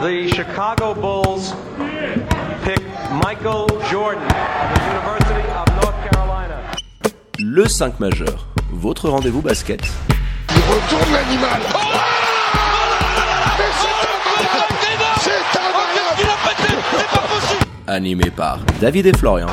[0.00, 1.52] the Chicago Bulls
[2.64, 2.80] pick
[3.22, 6.58] Michael Jordan of the University of North Carolina.
[7.38, 9.82] Le 5 majeur, votre rendez-vous basket.
[10.48, 11.60] Il retourne l'animal.
[11.74, 11.78] Oh
[13.58, 16.30] Mais c'est incroyable
[17.86, 19.48] Animé par David et Florian.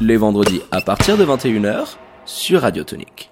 [0.00, 1.96] Les vendredis à partir de 21h
[2.26, 3.30] sur Radio Tonique.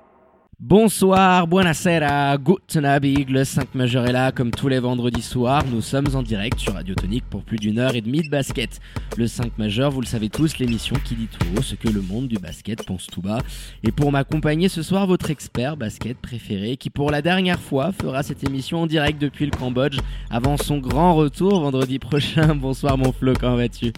[0.61, 5.65] Bonsoir, buonasera, guten Abend, le 5 majeur est là comme tous les vendredis soirs.
[5.67, 8.79] Nous sommes en direct sur Radio Tonique pour plus d'une heure et demie de basket.
[9.17, 12.01] Le 5 majeur, vous le savez tous, l'émission qui dit tout haut ce que le
[12.01, 13.41] monde du basket pense tout bas.
[13.83, 18.23] Et pour m'accompagner ce soir, votre expert basket préféré qui pour la dernière fois fera
[18.23, 19.99] cette émission en direct depuis le Cambodge
[20.31, 22.55] avant son grand retour vendredi prochain.
[22.55, 23.93] Bonsoir mon Flo, comment vas-tu?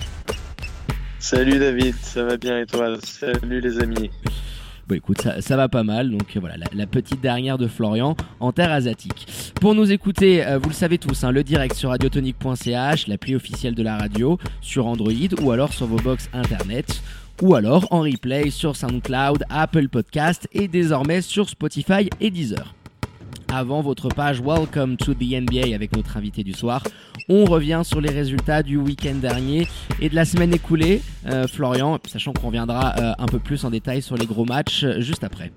[1.18, 2.96] Salut David, ça va bien et toi?
[3.02, 4.10] Salut les amis.
[4.86, 8.16] Bon écoute, ça, va pas mal, donc euh, voilà, la, la, petite dernière de Florian
[8.38, 9.26] en terre asiatique.
[9.58, 13.74] Pour nous écouter, euh, vous le savez tous, hein, le direct sur radiotonique.ch, l'appli officielle
[13.74, 17.02] de la radio, sur Android ou alors sur vos box internet
[17.40, 22.74] ou alors en replay sur SoundCloud, Apple Podcast et désormais sur Spotify et Deezer
[23.52, 26.82] avant votre page Welcome to the NBA avec notre invité du soir.
[27.28, 29.66] On revient sur les résultats du week-end dernier
[30.00, 33.70] et de la semaine écoulée, euh, Florian, sachant qu'on reviendra euh, un peu plus en
[33.70, 35.52] détail sur les gros matchs euh, juste après.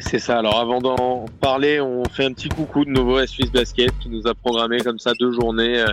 [0.00, 3.52] C'est ça, alors avant d'en parler, on fait un petit coucou de nouveau à Swiss
[3.52, 5.84] Basket qui nous a programmé comme ça deux journées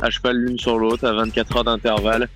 [0.00, 2.28] à cheval l'une sur l'autre à 24 heures d'intervalle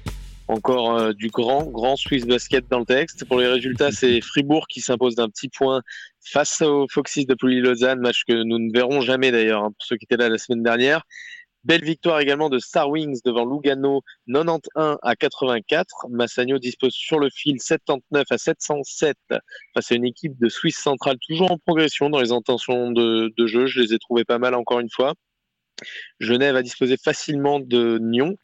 [0.46, 3.24] encore du grand, grand Swiss basket dans le texte.
[3.24, 5.80] Pour les résultats, c'est Fribourg qui s'impose d'un petit point
[6.24, 9.96] face aux Foxys de Pouilly-Lausanne, match que nous ne verrons jamais d'ailleurs, hein, pour ceux
[9.96, 11.02] qui étaient là la semaine dernière.
[11.64, 16.08] Belle victoire également de Star Wings devant Lugano, 91 à 84.
[16.10, 19.16] Massagno dispose sur le fil 79 à 707
[19.72, 23.66] face à une équipe de Suisse centrale toujours en progression dans les intentions de, jeu.
[23.66, 25.14] Je les ai trouvés pas mal encore une fois.
[26.20, 28.36] Genève a disposé facilement de Nyon,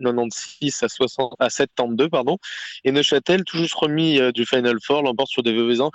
[0.00, 2.38] 96 à, 60, à 72, pardon.
[2.84, 5.90] Et Neuchâtel, tout juste remis euh, du Final Four, l'emporte sur des Veuvezans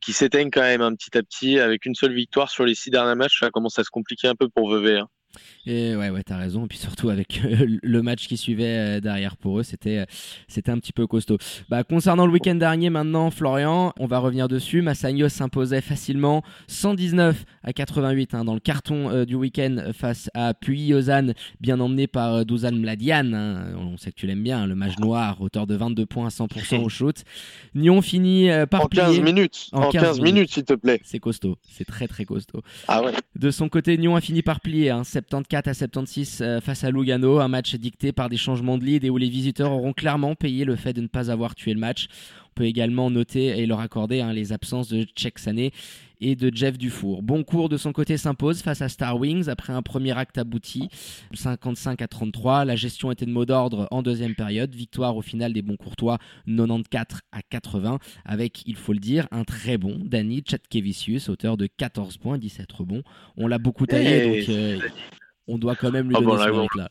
[0.00, 2.90] qui s'éteignent quand même un petit à petit avec une seule victoire sur les six
[2.90, 3.40] derniers matchs.
[3.40, 4.98] Ça commence à se compliquer un peu pour Vevey.
[4.98, 5.08] Hein.
[5.66, 6.64] Et ouais, ouais, t'as raison.
[6.64, 8.64] Et puis surtout avec euh, le match qui suivait
[8.96, 10.04] euh, derrière pour eux, c'était, euh,
[10.48, 11.36] c'était un petit peu costaud.
[11.68, 14.80] Bah, concernant le week-end dernier, maintenant, Florian, on va revenir dessus.
[14.80, 21.32] Massagno s'imposait facilement 119 à 88 hein, dans le carton du week-end face à Puy-Ozan,
[21.60, 23.32] bien emmené par Douzan Mladian.
[23.34, 23.74] Hein.
[23.76, 26.30] On sait que tu l'aimes bien, hein, le mage noir, auteur de 22 points à
[26.30, 27.24] 100% au shoot.
[27.74, 29.68] Nyon finit par en 15 minutes.
[29.72, 31.00] En, 15, minutes, s'il te plaît.
[31.04, 31.58] C'est costaud.
[31.68, 32.62] C'est très, très costaud.
[32.86, 33.12] Ah ouais.
[33.36, 34.90] De son côté, Nyon a fini par plier.
[35.18, 39.04] 74 à 76 euh, face à Lugano, un match dicté par des changements de lead
[39.04, 41.80] et où les visiteurs auront clairement payé le fait de ne pas avoir tué le
[41.80, 42.08] match.
[42.58, 45.70] On peut également noter et leur accorder hein, les absences de Czech Sané
[46.20, 47.22] et de Jeff Dufour.
[47.22, 50.88] Bon cours de son côté s'impose face à Star Wings après un premier acte abouti,
[51.34, 52.64] 55 à 33.
[52.64, 54.74] La gestion était de mot d'ordre en deuxième période.
[54.74, 59.44] Victoire au final des bons courtois, 94 à 80, avec, il faut le dire, un
[59.44, 63.04] très bon Danny Chatkevicius, auteur de 14 points, 17 rebonds.
[63.36, 64.80] On l'a beaucoup taillé, donc euh,
[65.46, 66.88] on doit quand même lui oh, donner ce bon, là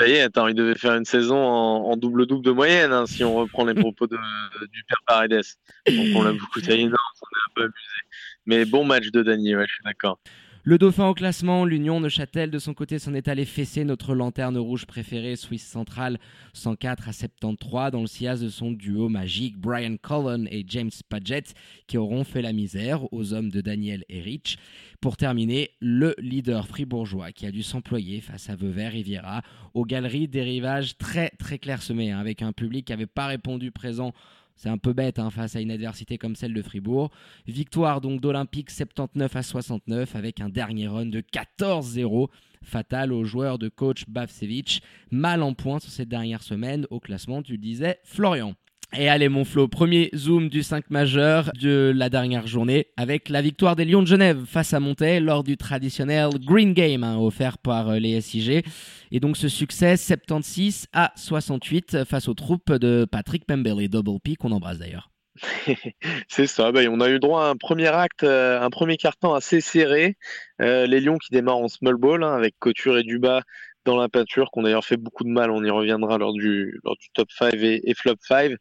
[0.00, 3.74] Attends, il devait faire une saison en double-double de moyenne, hein, si on reprend les
[3.74, 5.42] propos de, du père Paredes.
[5.86, 6.84] Donc on l'a beaucoup taillé.
[6.84, 8.00] Non, on est un peu abusé.
[8.46, 10.18] Mais bon match de Dany, ouais, je suis d'accord.
[10.62, 14.58] Le dauphin au classement, l'Union Neuchâtel de son côté s'en est allé fesser notre lanterne
[14.58, 16.18] rouge préférée, Suisse Centrale,
[16.52, 21.54] 104 à 73, dans le sillage de son duo magique, Brian Cullen et James Padgett,
[21.86, 24.58] qui auront fait la misère aux hommes de Daniel et Rich.
[25.00, 29.40] Pour terminer, le leader fribourgeois qui a dû s'employer face à Veuvert Riviera
[29.72, 33.70] aux galeries des rivages très très clairsemés, hein, avec un public qui n'avait pas répondu
[33.70, 34.12] présent
[34.60, 37.10] c'est un peu bête hein, face à une adversité comme celle de Fribourg.
[37.46, 42.28] Victoire donc d'Olympique 79 à 69 avec un dernier run de 14-0
[42.62, 44.82] fatal aux joueurs de coach Bavsevich.
[45.10, 48.54] Mal en point sur cette dernière semaine au classement, tu le disais, Florian.
[48.96, 53.40] Et allez mon Flo, premier zoom du 5 majeur de la dernière journée avec la
[53.40, 57.58] victoire des Lions de Genève face à Montaix lors du traditionnel Green Game hein, offert
[57.58, 58.64] par euh, les SIG.
[59.12, 64.34] Et donc ce succès 76 à 68 face aux troupes de Patrick Pembele, Double P
[64.34, 65.10] qu'on embrasse d'ailleurs.
[66.28, 69.34] C'est ça, bah, on a eu droit à un premier acte, euh, un premier carton
[69.34, 70.16] assez serré.
[70.60, 73.42] Euh, les Lions qui démarrent en small ball hein, avec Couture et Duba
[73.90, 76.96] dans la peinture, qu'on d'ailleurs fait beaucoup de mal, on y reviendra lors du, lors
[76.96, 78.52] du top 5 et, flop 5.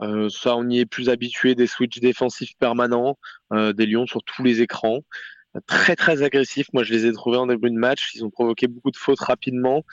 [0.00, 3.18] Euh, ça, on y est plus habitué des switches défensifs permanents,
[3.52, 5.00] euh, des Lions sur tous les écrans.
[5.66, 6.68] Très très agressifs.
[6.72, 8.12] Moi, je les ai trouvés en début de match.
[8.14, 9.84] Ils ont provoqué beaucoup de fautes rapidement.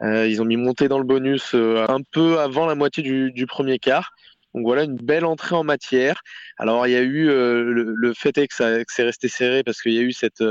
[0.00, 3.30] Euh, ils ont mis monté dans le bonus euh, un peu avant la moitié du,
[3.32, 4.12] du, premier quart.
[4.54, 6.22] Donc voilà une belle entrée en matière.
[6.58, 9.80] Alors il y a eu le, fait est que, ça, que c'est resté serré parce
[9.80, 10.42] qu'il y a eu cette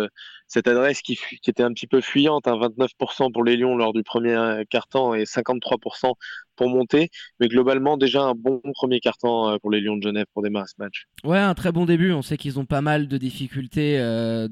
[0.52, 3.94] cette adresse qui, qui, était un petit peu fuyante, hein, 29% pour les Lions lors
[3.94, 6.14] du premier quart-temps et 53%
[6.56, 7.10] pour monter.
[7.40, 10.76] Mais globalement, déjà un bon premier quart-temps pour les Lions de Genève pour démarrer ce
[10.78, 11.08] match.
[11.24, 12.12] Ouais, un très bon début.
[12.12, 14.50] On sait qu'ils ont pas mal de difficultés euh,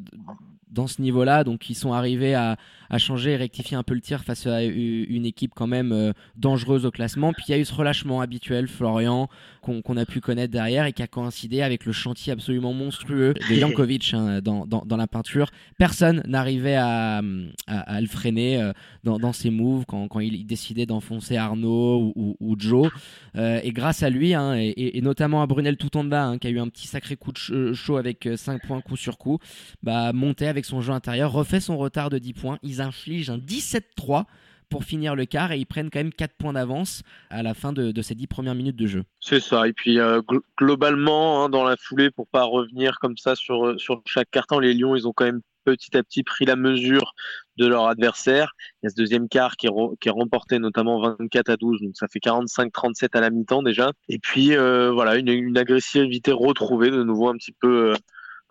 [0.69, 1.43] dans ce niveau-là.
[1.43, 2.57] Donc ils sont arrivés à,
[2.97, 6.85] changer et rectifier un peu le tir face à une équipe quand même euh, dangereuse
[6.85, 7.33] au classement.
[7.33, 9.29] Puis il y a eu ce relâchement habituel, Florian,
[9.61, 13.41] qu'on a pu connaître derrière et qui a coïncidé avec le chantier absolument monstrueux de
[13.55, 15.51] Jankovic hein, dans, dans, la peinture.
[15.77, 15.88] Personne
[16.25, 18.71] n'arrivait à, le freiner euh,
[19.03, 22.89] dans, ses moves quand, il décidait d'enfoncer Arnaud ou, Joe.
[23.35, 26.49] Euh, et grâce à lui, hein, et, notamment à Brunel tout en bas, qui a
[26.49, 29.39] eu un petit sacré coup de chaud avec 5 points coup sur coup,
[29.83, 32.59] bah, monté avec son jeu intérieur, refait son retard de 10 points.
[32.63, 34.25] Ils infligent un 17-3
[34.69, 37.73] pour finir le quart et ils prennent quand même 4 points d'avance à la fin
[37.73, 39.03] de, ces 10 premières minutes de jeu.
[39.19, 39.67] C'est ça.
[39.67, 40.21] Et puis euh,
[40.57, 43.75] globalement, hein, dans la foulée, pour pas revenir comme ça sur
[44.05, 47.13] chaque carton, les Lions, ils ont quand même petit à petit pris la mesure
[47.57, 48.53] de leur adversaire.
[48.81, 52.07] Il y a ce deuxième quart qui est, remporté notamment 24 à 12, donc ça
[52.07, 53.91] fait 45-37 à la mi-temps déjà.
[54.07, 57.91] Et puis euh, voilà, une, agressivité retrouvée de nouveau un petit peu.
[57.91, 57.95] Euh,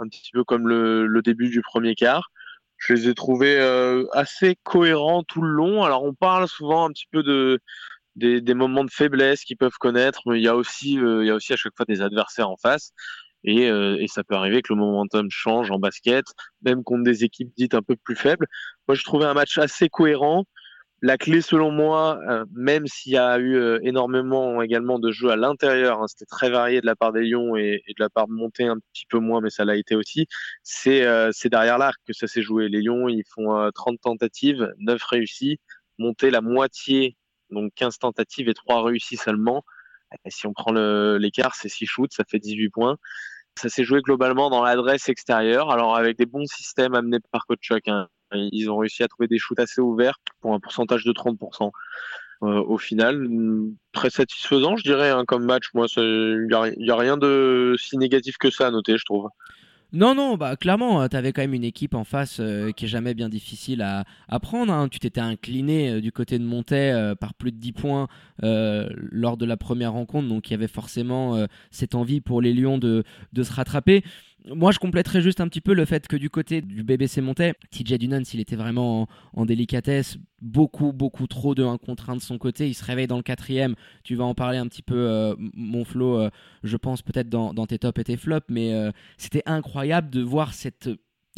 [0.01, 2.31] un petit peu comme le, début du premier quart.
[2.77, 5.83] Je les ai trouvés euh, assez cohérents tout le long.
[5.83, 7.59] Alors on parle souvent un petit peu de
[8.15, 11.35] des, moments de faiblesse qu'ils peuvent connaître, mais il y a aussi il y a
[11.35, 12.93] aussi à chaque fois des adversaires en face.
[13.49, 16.27] Et, euh, et, ça peut arriver que le momentum change en basket,
[16.63, 18.47] même contre des équipes dites un peu plus faibles.
[18.87, 20.45] Moi, je trouvais un match assez cohérent
[21.01, 25.31] la clé, selon moi, euh, même s'il y a eu euh, énormément également de jeux
[25.31, 28.27] à l'intérieur, hein, c'était très varié de la part des Lions et, de la part
[28.27, 30.27] de Monté un petit peu moins, mais ça l'a été aussi.
[30.65, 31.05] C'est
[31.45, 32.69] derrière l'arc que ça s'est joué.
[32.69, 35.61] Les Lions, ils font 30 tentatives, 9 réussies.
[35.99, 37.17] Monté la moitié,
[37.51, 39.65] donc 15 tentatives et 3 réussies seulement.
[40.25, 42.97] Et si on prend l'écart, c'est 6 shoots, ça fait 18 points.
[43.59, 47.73] Ça s'est joué globalement dans l'adresse extérieure, alors avec des bons systèmes amenés par Coach.
[47.89, 48.07] Hein.
[48.33, 51.71] Ils ont réussi à trouver des shoots assez ouverts pour un pourcentage de 30%.
[52.45, 53.29] Euh, au final,
[53.93, 55.71] très satisfaisant, je dirais, hein, comme match.
[55.75, 56.47] Moi, il
[56.79, 59.29] n'y a, rien de si négatif que ça à noter, je trouve.
[59.93, 62.85] Non, non, bah clairement, euh, tu avais quand même une équipe en face euh, qui
[62.85, 64.05] est jamais bien difficile à,
[64.41, 64.73] prendre.
[64.73, 64.89] Hein.
[64.89, 68.09] Tu t'étais incliné du côté de Montet par plus de 10 points
[68.43, 72.79] lors de la première rencontre, donc il y avait forcément cette envie pour les Lions
[72.79, 73.05] de
[73.35, 74.05] se rattraper.
[74.47, 77.55] Moi, je compléterais juste un petit peu le fait que du côté du BBC Montais,
[77.71, 82.21] TJ Dunan, s'il était vraiment en, délicatesse, beaucoup, beaucoup trop de 1 contre 1 de
[82.21, 82.69] son côté.
[82.69, 83.75] Il se réveille dans le quatrième.
[84.05, 86.31] Tu vas en parler un petit peu, euh, mon flow, euh,
[86.63, 90.55] je pense peut-être dans, tes tops et tes flops, mais euh, c'était incroyable de voir
[90.55, 90.89] cette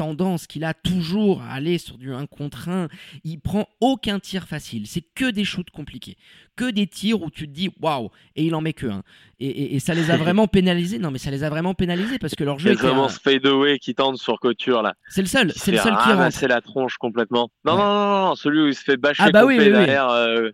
[0.00, 2.88] tendance qu'il a toujours à aller sur du 1 contre 1.
[3.22, 4.86] Il prend aucun tir facile.
[4.86, 6.16] C'est que des shoots compliqués.
[6.56, 9.02] Que des tirs où tu te dis waouh et il en met que un.
[9.40, 10.98] Et, ça les a vraiment pénalisés.
[10.98, 12.70] Non, mais ça les a vraiment pénalisés parce que leur jeu.
[12.70, 14.94] C'est vraiment ce fadeaway qui tente sur couture là.
[15.10, 15.52] C'est le seul.
[15.54, 16.34] C'est le seul qui rentre.
[16.34, 17.50] C'est la tronche complètement.
[17.66, 20.08] Non, non, non, non, celui où il se fait bâcher ah bah oui, derrière.
[20.08, 20.48] Euh,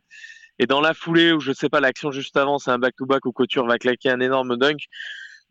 [0.58, 3.32] et dans la foulée où je sais pas l'action juste avant, c'est un back-to-back où
[3.32, 4.87] Couture va claquer un énorme dunk.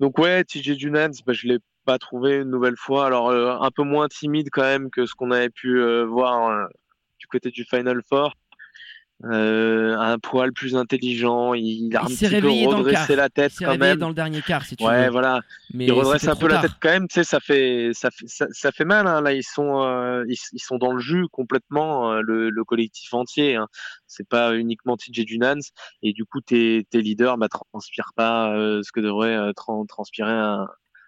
[0.02, 3.06] Donc ouais, TJ Dunans, bah, je l'ai pas trouvé une nouvelle fois.
[3.06, 6.50] Alors euh, un peu moins timide quand même que ce qu'on avait pu euh, voir
[6.50, 6.66] euh,
[7.20, 8.34] du côté du Final Four.
[9.24, 13.98] un poil plus intelligent, il a un petit peu redressé la tête quand même.
[13.98, 15.12] dans le dernier quart, si tu ouais, veux.
[15.12, 15.42] voilà.
[15.74, 17.08] Mais il redresse un peu la tête quand même.
[17.08, 19.08] Tu sais, ça fait ça fait ça, fait mal.
[19.08, 19.22] Hein.
[19.22, 23.56] Là, ils sont ils, sont dans le jus complètement le, le, collectif entier.
[23.56, 23.68] Hein.
[24.08, 25.62] C'est pas uniquement TJ Dunans
[26.02, 30.68] et du coup tes tes leaders bah, transpirent pas ce que devrait transpirer un,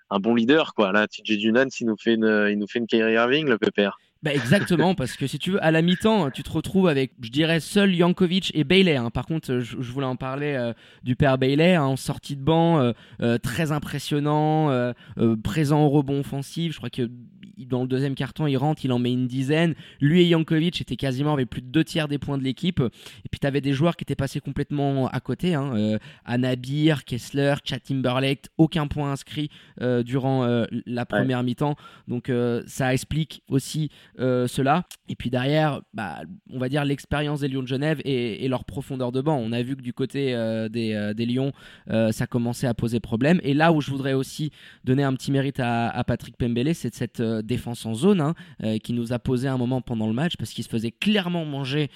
[0.10, 0.92] un bon leader, quoi.
[0.92, 3.98] Là, TJ Dunan, il nous fait une, il nous fait une Kyrie Irving, le pépère.
[4.24, 7.30] Bah exactement, parce que si tu veux, à la mi-temps, tu te retrouves avec, je
[7.30, 8.96] dirais, seul Jankovic et Bailey.
[8.96, 9.10] Hein.
[9.10, 10.74] Par contre, je, voulais en parler euh,
[11.04, 14.94] du père Bailey, hein, en sortie de banc, euh, euh, très impressionnant,
[15.44, 16.74] présent au rebond offensif.
[16.74, 17.10] Je crois que
[17.66, 19.76] dans le deuxième carton, il rentre, il en met une dizaine.
[20.00, 22.80] Lui et Jankovic étaient quasiment avec plus de deux tiers des points de l'équipe.
[22.80, 25.56] Et puis tu avais des joueurs qui étaient passés complètement à côté.
[25.56, 25.98] Hein.
[26.26, 29.50] Anabir, Kessler, Chad Timberlake, aucun point inscrit
[30.06, 31.76] durant la première mi-temps.
[32.08, 32.32] Donc
[32.66, 34.84] ça explique aussi euh, cela.
[35.10, 36.22] Et puis derrière, bah,
[36.52, 39.38] on va dire l'expérience des Lions de Genève et, leur profondeur de banc.
[39.38, 41.52] On a vu que du côté euh, des, euh, des, Lions,
[42.12, 43.40] ça commençait à poser problème.
[43.44, 44.52] Et là où je voudrais aussi
[44.84, 48.36] donner un petit mérite à, Patrick Pembele, c'est cette défense en zone hein,
[48.80, 51.90] qui nous a posé un moment pendant le match parce qu'il se faisait clairement manger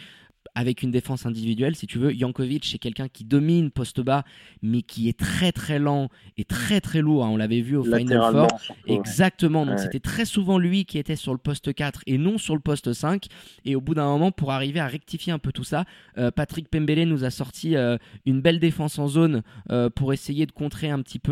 [0.56, 2.12] avec une défense individuelle, si tu veux.
[2.12, 4.24] Jankovic, c'est quelqu'un qui domine poste bas,
[4.62, 7.26] mais qui est très très lent et très très lourd.
[7.26, 7.30] Hein.
[7.30, 8.48] On l'avait vu au Final Four.
[8.88, 9.66] Exactement.
[9.66, 12.62] Donc c'était très souvent lui qui était sur le poste 4 et non sur le
[12.62, 13.28] poste 5.
[13.66, 15.86] Et au bout d'un moment, pour arriver à rectifier un peu tout ça,
[16.18, 20.46] euh, Patrick Pembele nous a sorti euh, une belle défense en zone euh, pour essayer
[20.46, 21.32] de contrer un petit peu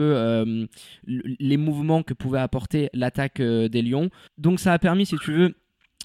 [1.06, 4.10] les mouvements que pouvait apporter l'attaque des Lions.
[4.38, 5.56] Donc ça a permis, si tu veux,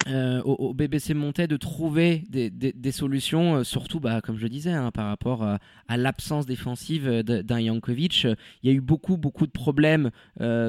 [0.06, 4.90] euh, au, BBC Montais de trouver des, solutions, euh, surtout, bah, comme je disais, hein,
[4.90, 5.56] par rapport euh,
[5.88, 8.24] à l'absence défensive d'un Jankovic.
[8.62, 10.10] Il y a eu beaucoup, beaucoup de problèmes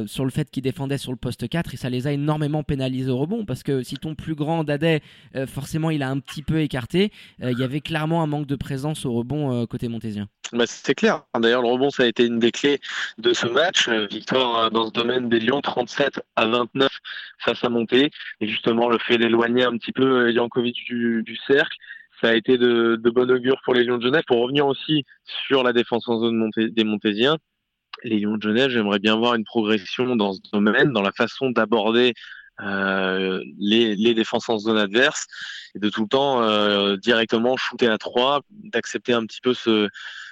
[0.06, 3.10] sur le fait qu'il défendait sur le poste 4 et ça les a énormément pénalisés
[3.10, 5.02] au rebond parce que si ton plus grand Dadé,
[5.48, 7.12] forcément, il a un petit peu écarté,
[7.42, 10.28] il y avait clairement un manque de présence au rebond côté montésien.
[10.54, 11.24] Bah, c'est clair.
[11.40, 12.80] D'ailleurs, le rebond, ça a été une des clés
[13.18, 13.90] de ce match.
[13.90, 16.90] Victoire dans ce domaine des Lions, 37 à 29
[17.40, 18.12] face à Monté.
[18.42, 21.78] Et justement, le fait d'éloigner un petit peu Jankovic du, du cercle,
[22.22, 24.24] ça a été de, de bon augure pour les Lions de Genève.
[24.28, 27.38] Pour revenir aussi sur la défense en zone des Montésiens,
[28.04, 31.50] les Lions de Genève, j'aimerais bien voir une progression dans ce domaine, dans la façon
[31.50, 32.14] d'aborder
[32.62, 35.26] euh, les, défenses en zone adverse
[35.76, 39.54] et de tout le temps euh, directement shooter à 3, d'accepter un petit peu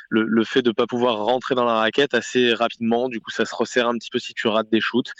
[0.09, 3.09] le, fait de ne pas pouvoir rentrer dans la raquette assez rapidement.
[3.09, 5.11] Du coup, ça se resserre un petit peu si tu rates des shoots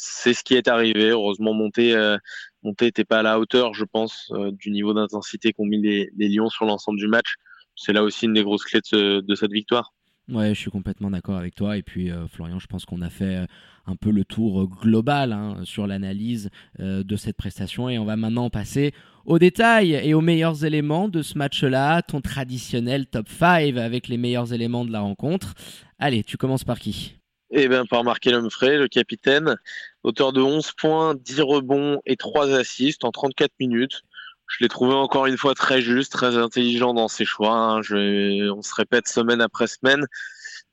[0.00, 1.10] c'est ce qui est arrivé.
[1.10, 2.16] Heureusement, Monté euh,
[2.62, 6.48] n'était pas à la hauteur, je pense, euh, du niveau d'intensité qu'ont mis les, Lions
[6.48, 7.34] sur l'ensemble du match.
[7.74, 9.92] C'est là aussi une des grosses clés de, cette victoire.
[10.28, 11.76] Ouais, je suis complètement d'accord avec toi.
[11.76, 13.46] Et puis, euh, Florian, je pense qu'on a fait
[13.86, 17.88] un peu le tour global hein, sur l'analyse de cette prestation.
[17.88, 18.92] Et on va maintenant passer
[19.24, 24.16] aux détails et aux meilleurs éléments de ce match-là, ton traditionnel top 5 avec les
[24.16, 25.54] meilleurs éléments de la rencontre.
[25.98, 27.17] Allez, tu commences par qui?
[27.50, 29.56] Eh bien, par Markel Humphrey, le capitaine,
[30.02, 34.02] auteur de 11 points, 10 rebonds et 3 assists en 34 minutes.
[34.46, 37.52] Je l'ai trouvé encore une fois très juste, très intelligent dans ses choix.
[37.52, 37.80] Hein.
[37.90, 40.06] On se répète semaine après semaine,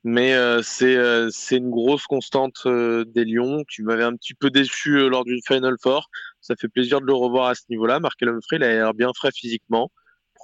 [0.04, 3.64] mais euh, euh, c'est une grosse constante euh, des Lions.
[3.68, 6.10] Tu m'avais un petit peu déçu lors d'une Final Four.
[6.42, 8.00] Ça fait plaisir de le revoir à ce niveau-là.
[8.00, 9.92] Markel Humphrey, il a l'air bien frais physiquement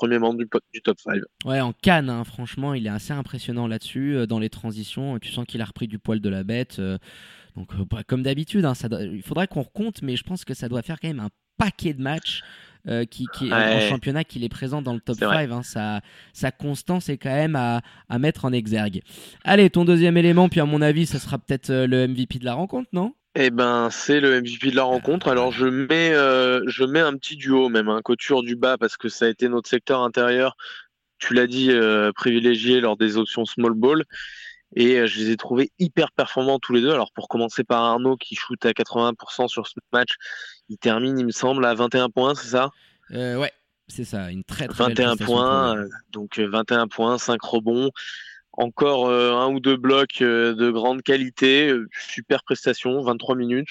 [0.02, 1.22] premier membre du, top 5.
[1.46, 4.16] Ouais, en Cannes, hein, franchement, il est assez impressionnant là-dessus.
[4.16, 6.78] Euh, dans les transitions, tu sens qu'il a repris du poil de la bête.
[6.80, 6.98] Euh,
[7.56, 8.74] donc, euh, bah, comme d'habitude, hein,
[9.14, 11.94] il faudrait qu'on recompte, mais je pense que ça doit faire quand même un paquet
[11.94, 12.42] de matchs.
[13.12, 15.52] qui, qui en championnat qu'il est présent dans le top 5.
[15.52, 16.02] Hein, sa,
[16.34, 19.04] sa, constance est quand même à, à, mettre en exergue.
[19.44, 22.56] Allez, ton deuxième élément, puis à mon avis, ça sera peut-être le MVP de la
[22.56, 23.14] rencontre, non?
[23.36, 25.30] Eh ben, c'est le MVP de la rencontre.
[25.30, 28.98] Alors, je mets, euh, je mets un petit duo, même un couture du bas, parce
[28.98, 30.58] que ça a été notre secteur intérieur.
[31.18, 34.04] Tu l'as dit, euh, privilégié lors des options small ball.
[34.76, 36.92] Et euh, je les ai trouvés hyper performants tous les deux.
[36.92, 40.16] Alors, pour commencer par Arnaud, qui shoot à 80% sur ce match,
[40.68, 42.70] il termine, il me semble, à 21 points, c'est ça?
[43.12, 43.52] Ouais,
[43.88, 44.30] c'est ça.
[44.30, 45.76] Une très, très 21 points,
[46.12, 47.92] donc 21 points, 5 rebonds
[48.54, 53.70] encore euh, un ou deux blocs euh, de grande qualité, euh, super prestation, 23 minutes.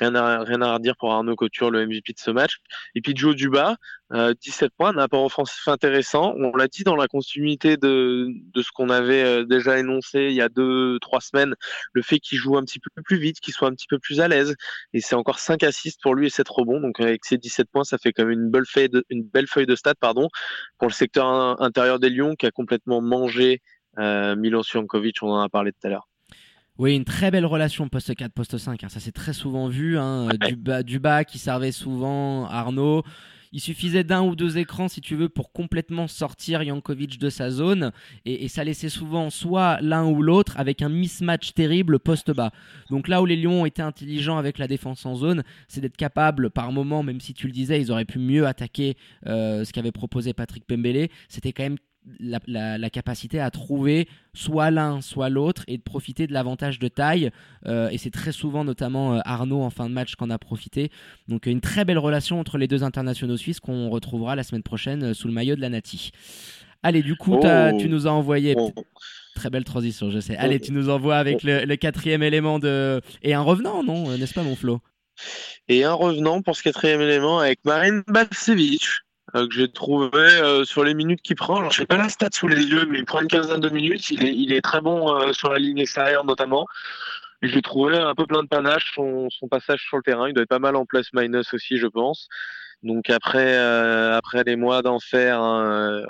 [0.00, 2.56] Rien à, rien à redire pour Arnaud Couture, le MVP de ce match.
[2.96, 3.76] Et puis Joe Duba,
[4.10, 6.34] 17 points, un apport offensif intéressant.
[6.36, 10.40] On l'a dit dans la continuité de, de ce qu'on avait déjà énoncé il y
[10.40, 11.54] a deux, trois semaines,
[11.92, 14.20] le fait qu'il joue un petit peu plus vite, qu'il soit un petit peu plus
[14.20, 14.56] à l'aise.
[14.94, 16.80] Et c'est encore 5 assists pour lui et 7 rebonds.
[16.80, 19.46] Donc avec ces 17 points, ça fait quand même une belle feuille de, une belle
[19.46, 20.28] feuille de stats pardon,
[20.78, 23.62] pour le secteur intérieur des Lions qui a complètement mangé
[23.98, 26.08] Milos Jankovic, on en a parlé tout à l'heure.
[26.76, 28.82] Oui, une très belle relation poste 4, poste 5.
[28.82, 28.88] Hein.
[28.88, 29.96] Ça s'est très souvent vu.
[29.96, 30.28] Hein.
[30.48, 33.04] Du, bas, du bas qui servait souvent Arnaud.
[33.52, 37.50] Il suffisait d'un ou deux écrans, si tu veux, pour complètement sortir Jankovic de sa
[37.50, 37.92] zone.
[38.24, 42.50] Et, ça laissait souvent soit l'un ou l'autre avec un mismatch terrible poste bas.
[42.90, 45.96] Donc là où les Lions ont été intelligents avec la défense en zone, c'est d'être
[45.96, 48.96] capable, par moment, même si tu le disais, ils auraient pu mieux attaquer
[49.26, 51.06] euh, ce qu'avait proposé Patrick Pembele.
[51.28, 51.78] C'était quand même
[52.18, 57.30] la, capacité à trouver soit l'un, soit l'autre et de profiter de l'avantage de taille.
[57.66, 60.90] Euh, et c'est très souvent, notamment euh, Arnaud en fin de match, qu'en a profité.
[61.28, 65.02] Donc une très belle relation entre les deux internationaux suisses qu'on retrouvera la semaine prochaine
[65.04, 66.10] euh, sous le maillot de la Nati.
[66.82, 67.70] Allez, du coup, oh.
[67.78, 68.54] tu nous as envoyé.
[68.58, 68.72] Oh.
[69.34, 70.36] Très belle transition, je sais.
[70.36, 73.00] Allez, tu nous envoies avec le, quatrième élément de.
[73.22, 74.80] Et un revenant, non N'est-ce pas, mon Flo?
[75.68, 78.82] Et un revenant pour ce quatrième élément avec Marine Balcevic.
[79.36, 81.56] Euh, que j'ai trouvé euh, sur les minutes qu'il prend.
[81.56, 83.68] Alors, je sais pas la stat sous les yeux, mais il prend une quinzaine de
[83.68, 84.10] minutes.
[84.10, 86.66] Il est, il est très bon euh, sur la ligne extérieure notamment.
[87.42, 90.28] J'ai trouvé un peu plein de panache son, son, passage sur le terrain.
[90.28, 92.28] Il doit être pas mal en place minus aussi, je pense.
[92.84, 96.04] Donc après, après les mois d'enfer hein,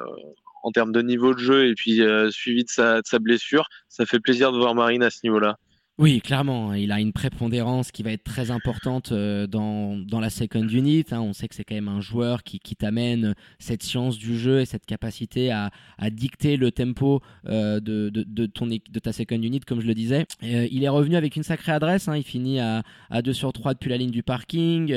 [0.62, 4.06] en termes de niveau de jeu et puis suivi de sa, de sa blessure, ça
[4.06, 5.56] fait plaisir de voir Marine à ce niveau-là.
[5.96, 6.76] Oui, clairement, hein.
[6.76, 11.04] il a une prépondérance qui va être très importante euh, dans, dans la second unit.
[11.12, 11.20] Hein.
[11.20, 14.58] On sait que c'est quand même un joueur qui, qui t'amène cette science du jeu
[14.58, 19.12] et cette capacité à, à dicter le tempo euh, de, de, de, ton, de ta
[19.12, 20.26] second unit, comme je le disais.
[20.42, 22.08] Euh, il est revenu avec une sacrée adresse.
[22.08, 22.16] Hein.
[22.16, 24.92] Il finit à, à 2 sur 3 depuis la ligne du parking.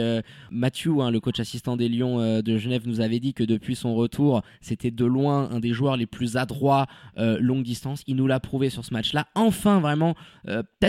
[0.49, 4.41] Mathieu, le coach assistant des Lions de Genève, nous avait dit que depuis son retour,
[4.61, 6.87] c'était de loin un des joueurs les plus adroits
[7.17, 8.01] longue distance.
[8.07, 9.27] Il nous l'a prouvé sur ce match-là.
[9.35, 10.15] Enfin, vraiment,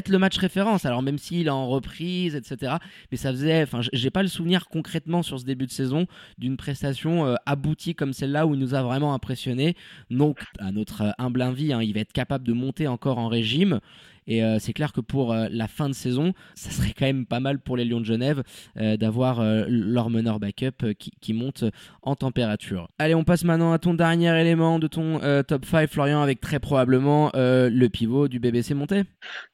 [0.09, 0.85] le match référence.
[0.85, 2.77] Alors même s'il est en reprise, etc.
[3.11, 6.07] Mais ça faisait, enfin, j'ai pas le souvenir concrètement sur ce début de saison
[6.39, 9.77] d'une prestation euh, aboutie comme celle-là où il nous a vraiment impressionné.
[10.11, 13.81] Donc, à notre humble envie, hein, il va être capable de monter encore en régime.
[14.29, 17.27] Et euh, c'est clair que pour euh, la fin de saison, ça serait quand même
[17.27, 18.43] pas mal pour les Lions de Genève
[18.77, 21.65] euh, d'avoir leur meneur backup qui, monte
[22.03, 22.89] en température.
[22.99, 26.59] Allez, on passe maintenant à ton dernier élément de ton top 5, Florian, avec très
[26.59, 29.05] probablement le pivot du BBC monté.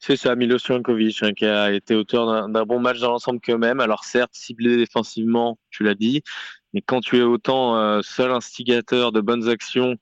[0.00, 3.52] C'est ça, Milos Jankovic, hein, qui a été auteur d'un bon match dans l'ensemble que
[3.52, 3.80] même.
[3.80, 6.22] Alors certes, ciblé défensivement, tu l'as dit,
[6.72, 9.96] mais quand tu es autant seul instigateur de bonnes actions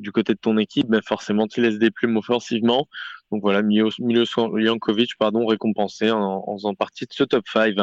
[0.00, 2.88] du côté de ton équipe, ben forcément tu laisses des plumes offensivement.
[3.30, 7.76] Donc voilà, Milos, Jankovic, pardon, récompensé en, faisant partie de ce top 5.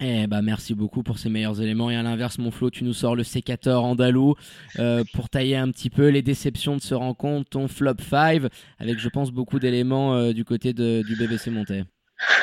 [0.00, 2.92] Eh bah merci beaucoup pour ces meilleurs éléments et à l'inverse mon Flo tu nous
[2.92, 4.34] sors le sécateur andalou
[4.80, 8.42] euh, pour tailler un petit peu les déceptions de ce rencontre ton flop 5
[8.80, 11.84] avec je pense beaucoup d'éléments euh, du côté de, du BBC Monté.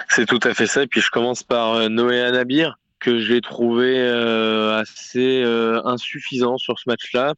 [0.08, 3.42] C'est tout à fait ça et puis je commence par euh, Noé Anabir que j'ai
[3.42, 7.34] trouvé assez insuffisant sur ce match-là.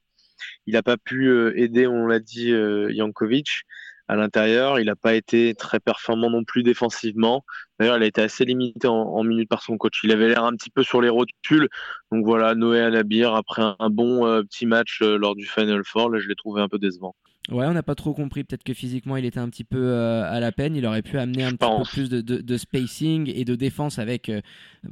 [0.66, 2.54] Il n'a pas pu aider on l'a dit
[2.96, 3.66] Jankovic
[4.08, 4.80] à l'intérieur.
[4.80, 7.44] Il n'a pas été très performant non plus défensivement.
[7.80, 10.02] D'ailleurs, il a été assez limité en, minutes par son coach.
[10.04, 11.70] Il avait l'air un petit peu sur les rotules.
[12.12, 16.10] Donc voilà, Noé Anabir, après un, bon euh, petit match euh, lors du Final Four,
[16.10, 17.16] là, je l'ai trouvé un peu décevant.
[17.52, 18.46] Ouais, on n'a pas trop compris.
[18.46, 20.76] Peut-être que physiquement, il était un petit peu euh, à la peine.
[20.76, 24.42] Il aurait pu amener un petit peu plus de, spacing et de défense avec, euh,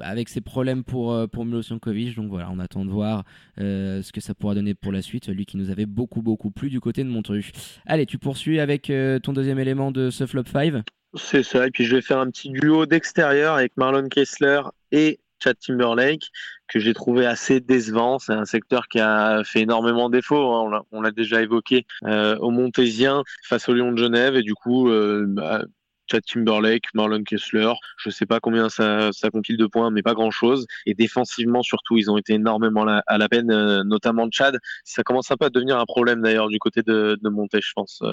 [0.02, 2.16] avec ses problèmes pour, euh, pour Milos Jankovic.
[2.16, 3.24] Donc voilà, on attend de voir
[3.58, 5.30] ce que ça pourra donner pour la suite.
[5.30, 7.42] Lui qui nous avait beaucoup, beaucoup plu du côté de Montreux.
[7.86, 8.92] Allez, tu poursuis avec
[9.24, 10.84] ton deuxième élément de ce flop 5
[11.16, 11.68] C'est ça.
[11.68, 16.30] Et puis je vais faire un petit duo d'extérieur avec Marlon Kessler et Chad Timberlake
[16.72, 18.18] que j'ai trouvé assez décevant.
[18.18, 20.54] C'est un secteur qui a fait énormément défaut.
[20.54, 20.84] Hein.
[20.92, 24.90] On l'a déjà évoqué euh, au Montésien face au Lyon de Genève et du coup.
[24.90, 25.64] Euh, bah,
[26.10, 30.14] Chad Timberlake, Marlon Kessler, je sais pas combien ça, ça compile de points, mais pas
[30.14, 30.66] grand chose.
[30.86, 34.58] Et défensivement, surtout, ils ont été énormément à la peine, euh, notamment Chad.
[34.84, 37.72] Ça commence un peu à devenir un problème d'ailleurs du côté de, de Monté, je
[37.74, 38.04] pense.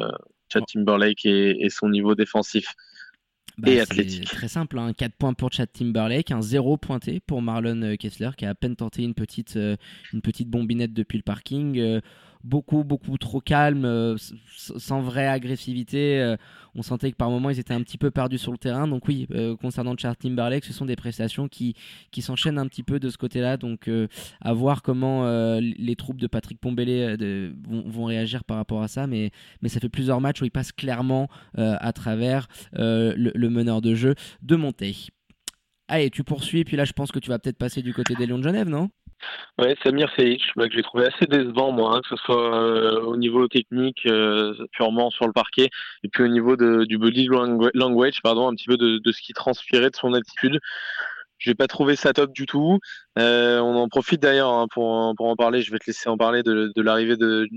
[0.52, 2.68] Chad Timberlake et, son niveau défensif.
[3.56, 4.92] Bah, c'est Très simple, hein.
[4.92, 8.54] 4 points pour Chad Timberlake, un 0 pointé pour Marlon euh, Kessler qui a à
[8.54, 9.76] peine tenté une petite, euh,
[10.12, 11.78] une petite bombinette depuis le parking.
[11.78, 12.00] Euh,
[12.44, 14.16] beaucoup, beaucoup trop calme, euh,
[14.56, 16.20] sans vraie agressivité.
[16.20, 16.36] Euh,
[16.74, 18.86] on sentait que par moments ils étaient un petit peu perdus sur le terrain.
[18.86, 21.74] Donc oui, euh, concernant Charles Timberlake, ce sont des prestations qui,
[22.10, 23.56] qui s'enchaînent un petit peu de ce côté-là.
[23.56, 23.90] Donc
[24.40, 27.16] à voir comment les troupes de Patrick Pombélé
[27.68, 29.06] vont, réagir par rapport à ça.
[29.06, 33.94] Mais, mais ça fait plusieurs matchs où il passe clairement à travers le, meneur de
[33.94, 34.96] jeu de Monté.
[35.88, 38.26] Allez, tu poursuis, puis là je pense que tu vas peut-être passer du côté des
[38.26, 38.90] Lions de Genève, non?
[39.58, 43.16] Ouais, Samir Seic, que j'ai trouvé assez décevant, moi, hein, que ce soit euh, au
[43.16, 45.68] niveau technique, euh, purement sur le parquet,
[46.04, 47.28] et puis au niveau de, du body
[47.74, 50.60] language, pardon, un petit peu de, de ce qui transpirait de son attitude.
[51.38, 52.78] J'ai pas trouvé ça top du tout.
[53.18, 55.62] Euh, on en profite d'ailleurs hein, pour, pour en parler.
[55.62, 57.48] Je vais te laisser en parler de, de l'arrivée de,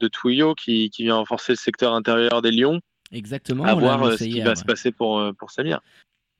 [0.00, 2.80] de qui, qui vient renforcer le secteur intérieur des Lions.
[3.12, 3.64] Exactement.
[3.64, 5.80] À voir ce qui va se passer pour, pour Samir.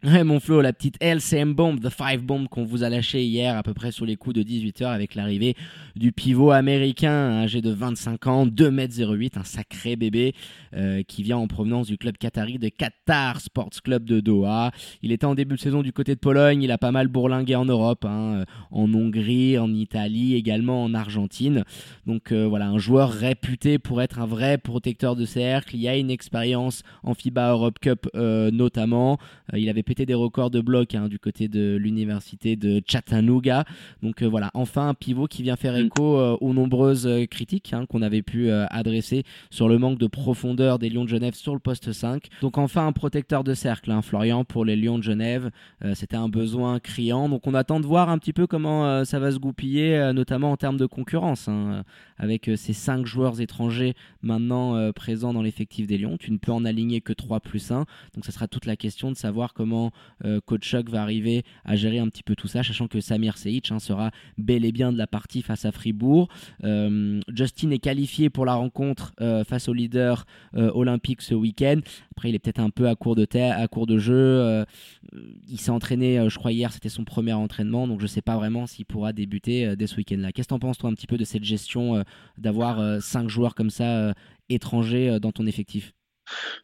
[0.04, 3.56] Ouais, mon Flo, la petite LCM Bomb, The Five Bomb qu'on vous a lâché hier
[3.56, 5.56] à peu près sur les coups de 18h avec l'arrivée
[5.96, 10.36] du pivot américain, âgé de 25 ans, 2m08, un sacré bébé
[10.76, 14.70] euh, qui vient en provenance du club qatari de Qatar Sports Club de Doha.
[15.02, 17.56] Il était en début de saison du côté de Pologne, il a pas mal bourlingué
[17.56, 21.64] en Europe, hein, euh, en Hongrie, en Italie, également en Argentine.
[22.06, 25.74] Donc euh, voilà, un joueur réputé pour être un vrai protecteur de cercle.
[25.74, 29.18] Il y a une expérience en FIBA Europe Cup notamment.
[29.52, 33.64] il avait pété des records de bloc hein, du côté de l'université de Chattanooga.
[34.02, 35.86] Donc euh, voilà, enfin un pivot qui vient faire mm.
[35.86, 40.06] écho euh, aux nombreuses euh, critiques hein, qu'on avait pu adresser sur le manque de
[40.06, 42.26] profondeur des Lions de Genève sur le poste 5.
[42.42, 45.50] Donc enfin un protecteur de cercle, hein, Florian, pour les Lions de Genève.
[45.94, 47.30] C'était un besoin criant.
[47.30, 50.56] Donc on attend de voir un petit peu comment ça va se goupiller, notamment en
[50.56, 51.48] termes de concurrence,
[52.18, 56.16] avec ces 5 joueurs étrangers maintenant présents dans l'effectif des Lions.
[56.18, 57.84] Tu ne peux en aligner que 3 plus 1.
[58.14, 61.76] Donc ça sera toute la question de savoir comment comment Coach Chuck va arriver à
[61.76, 64.92] gérer un petit peu tout ça, sachant que Samir Seic hein, sera bel et bien
[64.92, 66.28] de la partie face à Fribourg.
[66.62, 69.14] Justin est qualifié pour la rencontre
[69.46, 71.80] face au leader olympique ce week-end.
[72.12, 74.64] Après, il est peut-être un peu à court de, à court de jeu.
[75.48, 78.36] il s'est entraîné, je crois, hier, c'était son premier entraînement, donc je ne sais pas
[78.36, 80.32] vraiment s'il pourra débuter dès ce week-end-là.
[80.32, 82.02] Qu'est-ce que tu en penses, toi, un petit peu de cette gestion
[82.36, 84.14] d'avoir cinq joueurs comme ça
[84.48, 85.94] étrangers dans ton effectif?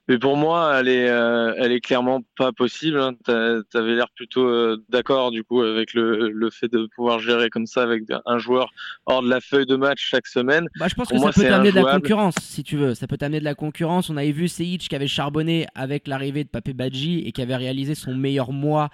[0.09, 2.98] Mais pour moi, elle est, euh, elle est clairement pas possible.
[2.98, 3.14] Hein.
[3.27, 7.50] Tu avais l'air plutôt euh, d'accord du coup avec le, le, fait de pouvoir gérer
[7.50, 8.70] comme ça avec un joueur
[9.07, 10.68] hors de la feuille de match chaque semaine.
[10.79, 12.94] Bah, je pense que ça peut t'amener de la concurrence, si tu veux.
[12.94, 14.11] Ça peut t'amener de la concurrence.
[14.11, 17.57] On avait vu Seic qui avait charbonné avec l'arrivée de Papé Badji et qui avait
[17.57, 18.90] réalisé son meilleur mois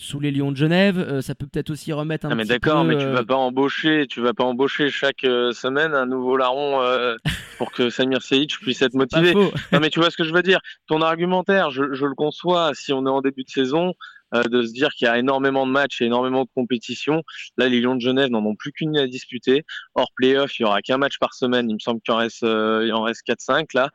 [0.00, 0.98] sous les Lions de Genève.
[0.98, 4.06] Euh, ça peut peut-être aussi remettre un ah, mais d'accord, mais tu vas pas embaucher,
[4.08, 7.16] tu vas pas embaucher chaque euh, semaine un nouveau larron euh,
[7.58, 9.34] pour que Samir Seic puisse être motivé.
[9.34, 10.60] non, mais tu vois ce que je veux dire.
[10.86, 12.70] Ton argumentaire, je, je le conçois.
[12.72, 13.94] Si on est en début de saison,
[14.32, 17.24] de se dire qu'il y a énormément de matchs et énormément de compétitions.
[17.56, 19.64] Là, les Lions de Genève n'en ont plus qu'une à disputer.
[19.96, 21.68] Hors playoff, il y aura qu'un match par semaine.
[21.68, 23.90] Il me semble qu'il en reste, il en reste 4-5 là.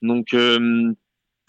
[0.00, 0.36] Donc,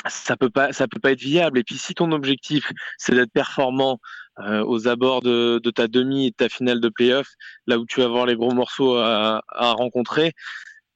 [0.08, 1.60] ça peut pas ça peut pas être viable.
[1.60, 4.00] Et puis si ton objectif c'est d'être performant
[4.40, 7.28] euh, aux abords de, de, ta demi et de ta finale de playoff
[7.68, 10.34] là où tu vas avoir les gros morceaux à, à rencontrer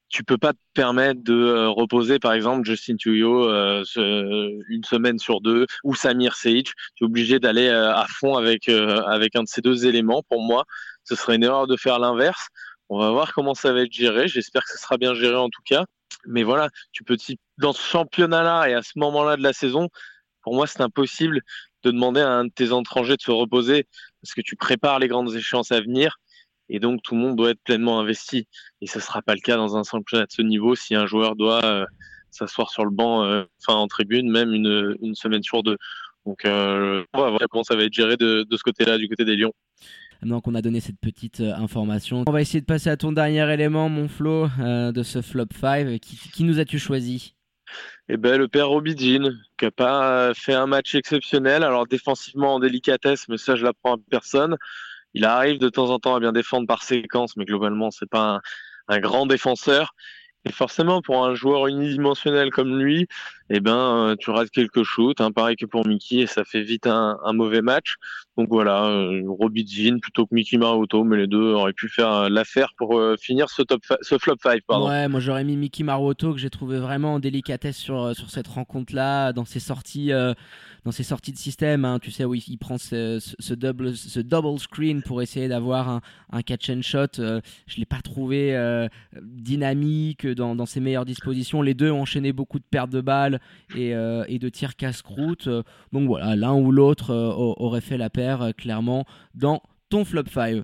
[0.09, 3.83] tu peux pas te permettre de euh, reposer par exemple Justin Tuyo euh,
[4.69, 9.35] une semaine sur deux ou Samir Seic tu es obligé d'aller à fond avec avec
[9.35, 10.23] un de ces deux éléments.
[10.29, 10.63] Pour moi
[11.03, 12.47] ce serait une erreur de faire l'inverse.
[12.89, 14.27] On va voir comment ça va être géré.
[14.27, 15.85] J'espère que ce sera bien géré en tout cas.
[16.25, 17.17] Mais voilà, tu peux
[17.57, 19.89] dans ce championnat-là et à ce moment-là de la saison,
[20.41, 21.41] pour moi, c'est impossible
[21.83, 23.87] de demander à un de tes étrangers de se reposer
[24.21, 26.17] parce que tu prépares les grandes échéances à venir
[26.69, 28.47] et donc tout le monde doit être pleinement investi.
[28.81, 31.05] Et ce ne sera pas le cas dans un championnat de ce niveau si un
[31.05, 31.85] joueur doit euh,
[32.31, 35.77] s'asseoir sur le banc, euh, enfin en tribune, même une, semaine sur deux.
[36.25, 39.25] Donc euh, on va voir comment ça va être géré de, ce côté-là, du côté
[39.25, 39.53] des Lions
[40.23, 42.23] maintenant qu'on a donné cette petite euh, information.
[42.25, 45.99] On va essayer de passer à ton dernier élément, mon Flo, de ce flop 5.
[45.99, 47.35] Qui, nous as-tu choisi?
[48.09, 51.63] Eh ben, le père Jean, qui n'a pas fait un match exceptionnel.
[51.63, 54.57] Alors, défensivement en délicatesse, mais ça, je l'apprends à personne.
[55.13, 58.39] Il arrive de temps en temps à bien défendre par séquence, mais globalement, c'est pas
[58.87, 59.93] un, grand défenseur.
[60.45, 63.07] Et forcément, pour un joueur unidimensionnel comme lui,
[63.49, 66.61] eh ben, euh, tu rates quelques shoots, hein, pareil que pour Mickey, et ça fait
[66.61, 67.95] vite un, mauvais match.
[68.37, 69.65] Donc voilà, euh, Robbie
[70.01, 73.61] plutôt que Mickey Maroto, mais les deux auraient pu faire euh, l'affaire pour finir ce,
[73.61, 74.61] top ce flop 5.
[74.67, 74.89] Pardon.
[74.89, 78.47] Ouais, moi j'aurais mis Mickey Maroto que j'ai trouvé vraiment en délicatesse sur, sur cette
[78.47, 80.11] rencontre-là, dans ses sorties
[80.87, 84.57] dans ses sorties de système, hein, tu sais, où il, prend ce, double, ce double
[84.57, 87.19] screen pour essayer d'avoir un, catch and shot.
[87.19, 88.87] Euh, je l'ai pas trouvé euh,
[89.21, 91.61] dynamique dans, ses meilleures dispositions.
[91.61, 93.36] Les deux ont enchaîné beaucoup de pertes de balles
[93.75, 95.49] et, euh, de tirs casse-croûte.
[95.91, 100.63] Donc voilà, l'un ou l'autre aurait fait la paire, clairement, dans ton flop 5.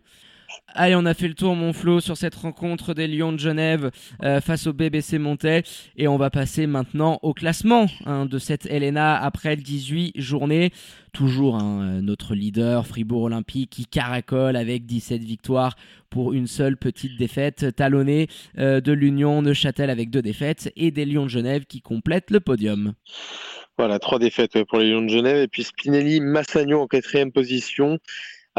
[0.75, 3.91] Allez, on a fait le tour, mon Flo, sur cette rencontre des Lions de Genève
[4.23, 5.63] euh, face au BBC Montais.
[5.97, 10.71] Et on va passer maintenant au classement hein, de cette Helena après 18 journées.
[11.11, 15.75] Toujours hein, notre leader, Fribourg Olympique, qui caracole avec 17 victoires
[16.09, 21.05] pour une seule petite défaite, talonnée euh, de l'Union Neuchâtel avec deux défaites et des
[21.05, 22.93] Lions de Genève qui complètent le podium.
[23.77, 25.37] Voilà, trois défaites pour les Lions de Genève.
[25.37, 27.99] Et puis Spinelli, Massagno en quatrième position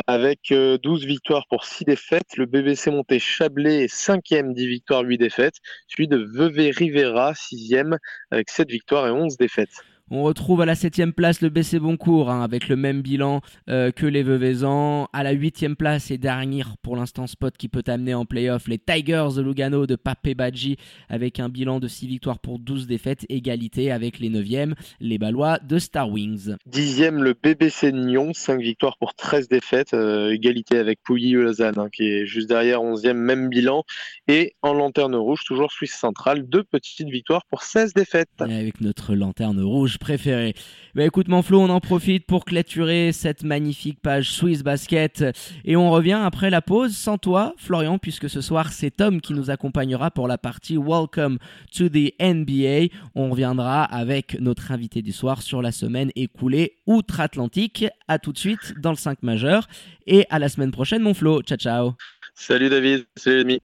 [0.06, 2.36] avec 12 euh, victoires pour 6 défaites.
[2.36, 5.56] Le BBC monté Chablais est 5e, 10 victoires, 8 défaites.
[5.86, 7.98] Suivi de Vevey Rivera, 6e,
[8.30, 9.84] avec 7 victoires et 11 défaites.
[10.10, 13.40] On retrouve à la 7 place le BC Boncourt hein, avec le même bilan
[13.70, 15.08] euh, que les Veuvezans.
[15.14, 18.78] À la 8 place et dernier pour l'instant spot qui peut amener en playoff les
[18.78, 20.76] Tigers de Lugano de Pape Badji
[21.08, 23.24] avec un bilan de 6 victoires pour 12 défaites.
[23.30, 26.54] Égalité avec les 9e, les Balois de Star Wings.
[26.70, 29.94] 10e le BBC Nyon, 5 victoires pour 13 défaites.
[29.94, 33.84] Euh, égalité avec Pouilly Lausanne hein, qui est juste derrière 11e, même bilan.
[34.28, 38.28] Et en lanterne rouge, toujours Suisse centrale, deux petites victoires pour 16 défaites.
[38.46, 40.54] Et avec notre lanterne rouge préféré.
[40.94, 45.24] Bah écoute Manflo, on en profite pour clôturer cette magnifique page Swiss Basket
[45.64, 49.34] et on revient après la pause sans toi Florian puisque ce soir c'est Tom qui
[49.34, 51.38] nous accompagnera pour la partie Welcome
[51.76, 52.94] to the NBA.
[53.14, 57.86] On reviendra avec notre invité du soir sur la semaine écoulée outre-Atlantique.
[58.06, 59.66] À tout de suite dans le 5 majeur
[60.06, 61.42] et à la semaine prochaine mon Flo.
[61.42, 61.94] Ciao ciao.
[62.34, 63.60] Salut David, salut les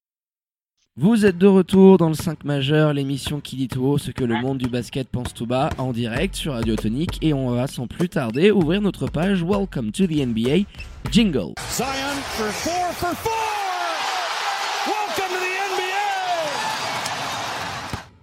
[1.01, 4.23] vous êtes de retour dans le 5 majeur, l'émission qui dit tout haut ce que
[4.23, 7.67] le monde du basket pense tout bas, en direct sur Radio Tonique, et on va
[7.67, 10.67] sans plus tarder ouvrir notre page Welcome to the NBA
[11.11, 11.55] Jingle.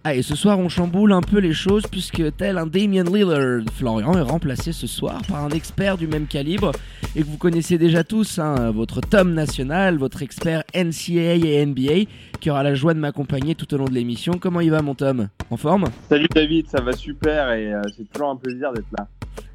[0.08, 0.14] NBA!
[0.14, 3.62] Ah, et ce soir, on chamboule un peu les choses puisque tel un Damien Lillard,
[3.74, 6.72] Florian est remplacé ce soir par un expert du même calibre
[7.16, 12.10] et que vous connaissez déjà tous, hein, votre Tom national, votre expert NCAA et NBA
[12.40, 14.34] qui aura la joie de m'accompagner tout au long de l'émission.
[14.40, 15.28] Comment il va, mon Tom?
[15.50, 15.86] En forme?
[16.10, 19.08] Salut David, ça va super et euh, c'est toujours un plaisir d'être là.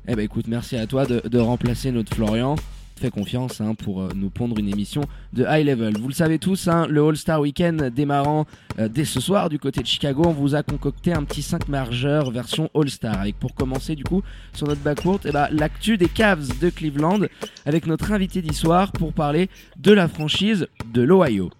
[0.06, 2.56] Eh ben écoute, merci à toi de, de remplacer notre Florian
[3.10, 5.98] confiance hein, pour euh, nous pondre une émission de high level.
[5.98, 8.46] Vous le savez tous, hein, le All-Star Weekend démarrant
[8.78, 11.68] euh, dès ce soir du côté de Chicago, on vous a concocté un petit 5
[11.68, 13.20] majeur version All-Star.
[13.20, 17.20] Avec pour commencer du coup sur notre backcourt, eh ben, l'actu des Cavs de Cleveland
[17.66, 21.50] avec notre invité d'histoire pour parler de la franchise de l'Ohio.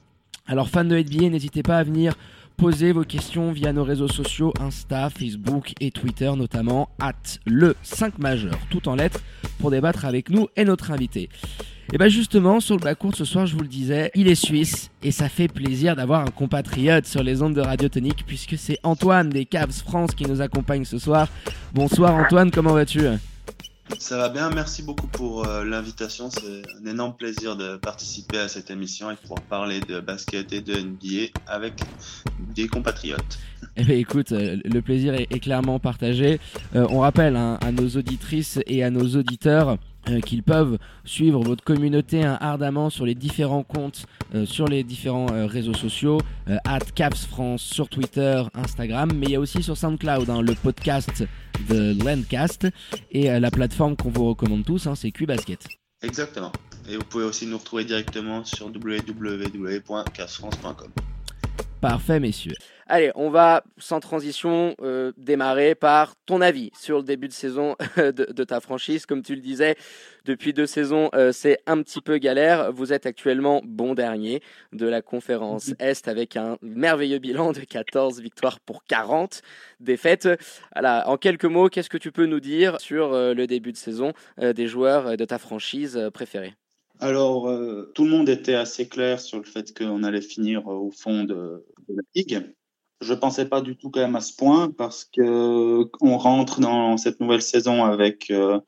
[0.47, 2.15] Alors fans de NBA, n'hésitez pas à venir
[2.63, 8.21] Posez vos questions via nos réseaux sociaux Insta, Facebook et Twitter notamment at le 5
[8.21, 9.19] majeur tout en lettres
[9.59, 11.29] pour débattre avec nous et notre invité.
[11.93, 14.37] Et bien justement, sur le bas court ce soir, je vous le disais, il est
[14.37, 18.57] suisse et ça fait plaisir d'avoir un compatriote sur les ondes de Radio Tonique puisque
[18.57, 21.27] c'est Antoine des Cavs France qui nous accompagne ce soir.
[21.75, 23.01] Bonsoir Antoine, comment vas-tu?
[23.99, 26.31] Ça va bien, merci beaucoup pour euh, l'invitation.
[26.31, 30.53] C'est un énorme plaisir de participer à cette émission et de pouvoir parler de basket
[30.53, 31.75] et de NBA avec
[32.55, 33.39] des compatriotes.
[33.77, 36.41] Eh bien, écoute, euh, le plaisir est, clairement partagé.
[36.77, 41.45] Euh, on rappelle hein, à nos auditrices et à nos auditeurs euh, qu'ils peuvent suivre
[41.45, 46.19] votre communauté hein, ardemment sur les différents comptes, euh, sur les différents euh, réseaux sociaux,
[46.65, 50.55] at Caps France sur Twitter, Instagram, mais il y a aussi sur SoundCloud hein, le
[50.55, 51.25] podcast
[51.69, 52.67] de Landcast
[53.13, 55.69] et la plateforme qu'on vous recommande tous, hein, c'est QBasket.
[56.03, 56.51] Exactement.
[56.89, 60.91] Et vous pouvez aussi nous retrouver directement sur www.capsfrance.com.
[61.83, 62.55] Parfait, messieurs.
[62.87, 67.75] Allez, on va sans transition euh, démarrer par ton avis sur le début de saison
[67.97, 69.05] de, ta franchise.
[69.05, 69.77] Comme tu le disais,
[70.25, 72.71] depuis deux saisons, euh, c'est un petit peu galère.
[72.71, 75.77] Vous êtes actuellement bon dernier de la conférence mhm.
[75.81, 79.43] Est avec un merveilleux bilan de 14 victoires pour 40
[79.81, 80.29] défaites.
[80.75, 83.77] Voilà, en quelques mots, qu'est-ce que tu peux nous dire sur euh, le début de
[83.77, 86.55] saison des joueurs de ta franchise préférée?
[87.03, 87.51] Alors,
[87.95, 91.65] tout le monde était assez clair sur le fait qu'on allait finir au fond de,
[91.89, 92.55] la ligue.
[93.03, 96.97] Je pensais pas du tout quand même à ce point parce que on rentre dans
[96.97, 98.61] cette nouvelle saison avec euh,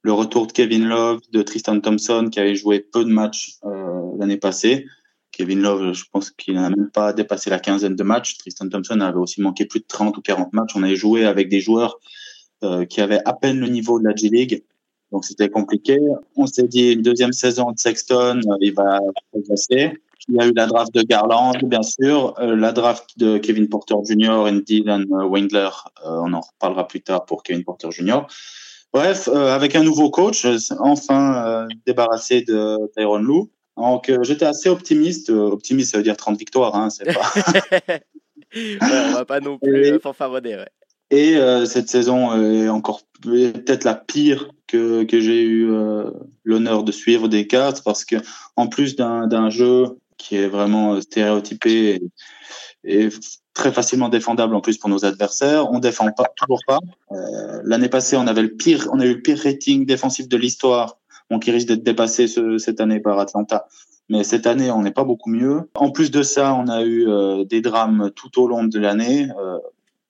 [0.00, 4.12] le retour de Kevin Love, de Tristan Thompson qui avait joué peu de matchs euh,
[4.18, 4.86] l'année passée.
[5.32, 8.38] Kevin Love, je pense qu'il n'a même pas dépassé la quinzaine de matchs.
[8.38, 10.72] Tristan Thompson avait aussi manqué plus de 30 ou 40 matchs.
[10.76, 11.98] On avait joué avec des joueurs
[12.62, 14.64] euh, qui avaient à peine le niveau de la G-League.
[15.14, 16.00] Donc c'était compliqué.
[16.34, 18.98] On s'est dit une deuxième saison de Sexton, il va
[19.30, 19.92] progresser.
[20.28, 23.68] Il y a eu la draft de Garland, bien sûr, euh, la draft de Kevin
[23.68, 24.48] Porter Jr.
[24.48, 25.68] et Dylan Wendler.
[26.04, 28.22] Euh, on en reparlera plus tard pour Kevin Porter Jr.
[28.92, 30.44] Bref, euh, avec un nouveau coach,
[30.80, 33.52] enfin débarrassé de Tyron Lou.
[33.76, 35.30] Donc j'étais assez optimiste.
[35.30, 37.32] optimiste, ça veut dire 30 victoires, hein, c'est pas.
[38.82, 40.56] on va pas non plus fanfaronner.
[40.56, 40.70] Ouais.
[41.10, 41.36] Et
[41.66, 45.70] cette saison est encore peut-être la pire que, que j'ai eu
[46.44, 48.16] l'honneur de suivre des cartes parce que
[48.56, 49.86] en plus d'un jeu
[50.16, 52.00] qui est vraiment euh, stéréotypé
[52.84, 53.08] et,
[53.52, 55.70] très facilement défendable en plus pour nos adversaires.
[55.70, 56.80] On défend pas toujours pas.
[57.12, 60.36] Euh, L'année passée, on avait le pire, on a eu le pire rating défensif de
[60.36, 60.98] l'histoire,
[61.30, 63.68] bon, qui risque d'être dépassé ce, cette année par Atlanta.
[64.08, 65.70] Mais cette année, on n'est pas beaucoup mieux.
[65.76, 69.28] En plus de ça, on a eu euh, des drames tout au long de l'année.
[69.40, 69.58] Euh,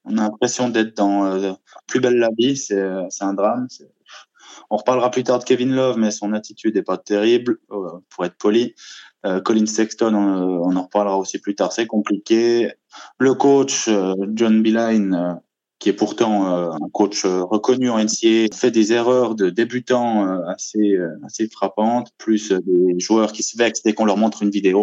[0.04, 1.52] on a l'impression d'être dans euh,
[1.86, 2.78] Plus belle la vie, c'est
[3.20, 3.68] un drame.
[4.70, 8.36] On reparlera plus tard de Kevin Love, mais son attitude n'est pas terrible, pour être
[8.36, 8.74] poli.
[9.26, 12.72] Euh, Colin Sexton, on, en reparlera aussi plus tard, c'est compliqué.
[13.18, 15.34] Le coach euh, John Beeline, euh,
[15.78, 21.46] qui est pourtant un coach reconnu en NCA, fait des erreurs de débutants assez assez
[21.48, 24.82] frappantes, plus des joueurs qui se vexent dès qu'on leur montre une vidéo.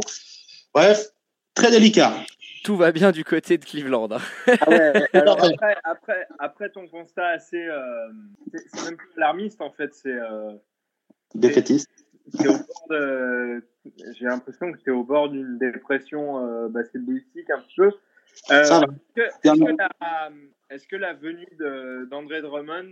[0.76, 1.08] Bref,
[1.56, 2.14] très délicat.
[2.64, 4.10] Tout va bien du côté de Cleveland.
[4.12, 4.20] Hein.
[4.48, 4.66] Ah
[5.14, 7.68] après, après, après, ton constat assez,
[8.74, 10.18] c'est même plus alarmiste en fait, c'est
[11.34, 11.90] défaitiste
[14.20, 17.92] j'ai l'impression que c'est au bord d'une dépression euh, basketballistique un petit peu.
[18.52, 18.88] Euh,
[20.70, 21.48] est-ce que, la venue
[22.10, 22.92] d'André Drummond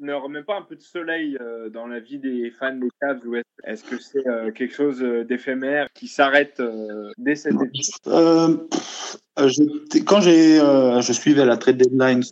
[0.00, 3.20] ne remet pas un peu de soleil euh, dans la vie des fans des Cavs
[3.64, 6.60] est-ce que c'est euh, quelque chose euh, d'éphémère qui s'arrête
[7.18, 7.70] dès cette époque
[10.06, 12.22] quand j'ai, je suivais la trade deadline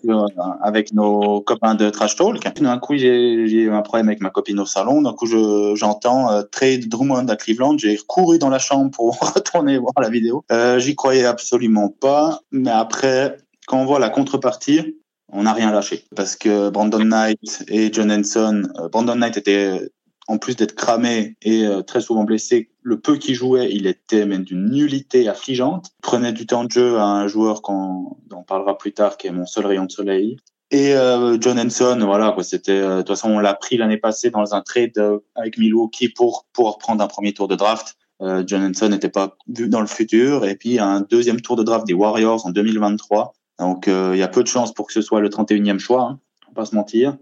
[0.63, 4.61] avec nos copains de Trash Talk, d'un coup j'ai, eu un problème avec ma copine
[4.61, 5.03] au salon.
[5.03, 5.27] D'un coup
[5.75, 7.77] j'entends trade Drummond à Cleveland.
[7.77, 10.45] J'ai couru dans la chambre pour retourner voir la vidéo.
[10.79, 14.97] J'y croyais absolument pas, mais après quand on voit la contrepartie,
[15.33, 19.91] on n'a rien lâché parce que Brandon Knight et John Henson, euh, Brandon Knight était
[20.29, 24.25] en plus d'être cramé et euh, très souvent blessé, le peu qu'il jouait, il était
[24.25, 25.89] même d'une nullité affligeante.
[25.99, 29.27] Il prenait du temps de jeu à un joueur qu'on on parlera plus tard, qui
[29.27, 30.37] est mon seul rayon de soleil.
[30.73, 33.99] Et euh, John Henson, voilà, quoi, c'était euh, de toute façon on l'a pris l'année
[33.99, 37.99] passée dans un trade euh, avec Milwaukee pour pour prendre un premier tour de draft.
[38.23, 40.47] Euh, John Henson n'était pas vu dans le futur.
[40.47, 43.35] Et puis un deuxième tour de draft des Warriors en 2023.
[43.63, 46.21] Donc il y a peu de chances pour que ce soit le 31e choix, hein,
[46.47, 47.17] on va pas se mentir.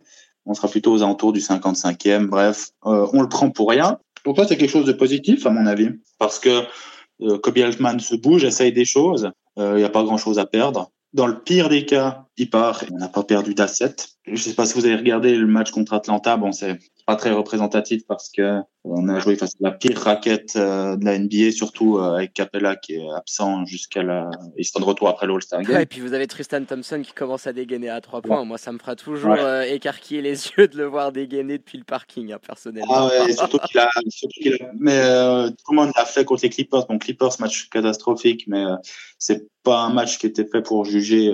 [0.46, 2.26] On sera plutôt aux alentours du 55e.
[2.26, 3.98] Bref, on le prend pour rien.
[4.24, 6.64] Donc ça, c'est quelque chose de positif, à mon avis, parce que
[7.22, 9.30] euh, Kobe Altman se bouge, essaye des choses.
[9.56, 10.90] Il n'y a pas grand-chose à perdre.
[11.12, 13.96] Dans le pire des cas, il part et on n'a pas perdu d'assets.
[14.26, 16.36] Je ne sais pas si vous avez regardé le match contre Atlanta.
[16.36, 16.78] Bon, c'est
[17.10, 21.04] pas très représentatif parce que on a joué face à la pire raquette euh, de
[21.04, 24.30] la NBA, surtout euh, avec Capella qui est absent jusqu'à la.
[24.56, 25.80] Il se de retour après l'All-Star Game.
[25.80, 28.44] et puis vous avez Tristan Thompson qui commence à dégainer à trois points.
[28.44, 31.84] Moi, ça me fera toujours euh, écarquiller les yeux de le voir dégainer depuis le
[31.84, 32.94] parking, hein, personnellement.
[32.94, 35.00] Ah ouais, surtout qu'il a, surtout a, Mais
[35.50, 36.86] tout le monde l'a fait contre les Clippers.
[36.86, 38.64] Bon, Clippers, match catastrophique, mais
[39.18, 41.32] c'est pas un match qui était fait pour juger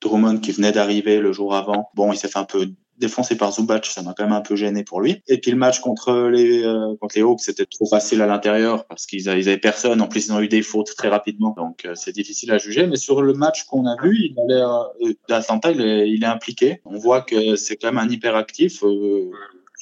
[0.00, 1.90] Drummond qui venait d'arriver le jour avant.
[1.94, 4.56] Bon, il s'est fait un peu défoncé par Zubac, ça m'a quand même un peu
[4.56, 5.22] gêné pour lui.
[5.28, 8.86] Et puis le match contre les euh, contre les Hawks, c'était trop facile à l'intérieur
[8.86, 10.00] parce qu'ils avaient, personne.
[10.00, 12.86] En plus, ils ont eu des fautes très rapidement, donc euh, c'est difficile à juger.
[12.86, 14.70] Mais sur le match qu'on a vu, il a l'air
[15.02, 16.80] euh, d'Atlanta, il, il, est impliqué.
[16.84, 18.82] On voit que c'est quand même un hyperactif.
[18.84, 19.30] Euh,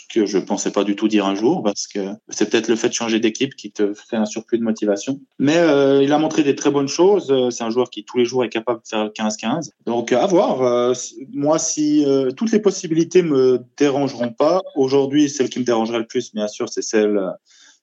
[0.08, 2.88] que je pensais pas du tout dire un jour parce que c'est peut-être le fait
[2.88, 5.20] de changer d'équipe qui te fait un surplus de motivation.
[5.38, 7.30] Mais euh, il a montré des très bonnes choses.
[7.30, 9.70] Euh, c'est un joueur qui tous les jours est capable de faire 15-15.
[9.84, 10.62] Donc à voir.
[10.62, 10.92] Euh,
[11.32, 12.04] moi, si
[12.36, 16.68] toutes les possibilités me dérangeront pas, aujourd'hui, celle qui me dérangerait le plus, bien sûr,
[16.68, 17.20] c'est celle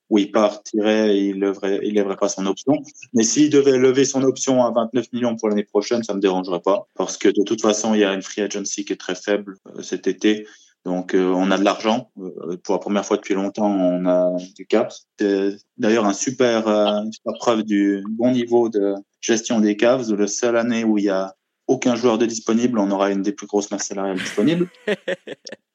[0.10, 2.74] où il partirait il lèverait, il lèverait pas son option.
[3.14, 6.62] Mais s'il devait lever son option à 29 millions pour l'année prochaine, ça me dérangerait
[6.62, 9.16] pas parce que de toute façon, il y a une free agency qui est très
[9.16, 10.46] faible cet été
[10.86, 12.12] donc euh, on a de l'argent.
[12.20, 15.08] Euh, pour la première fois depuis longtemps, on a du caps.
[15.18, 20.14] C'est d'ailleurs un super, euh, super preuve du bon niveau de gestion des Cavs.
[20.14, 21.36] Le seule année où il y a
[21.68, 24.70] aucun joueur de disponible, on aura une des plus grosses masses salariales disponibles.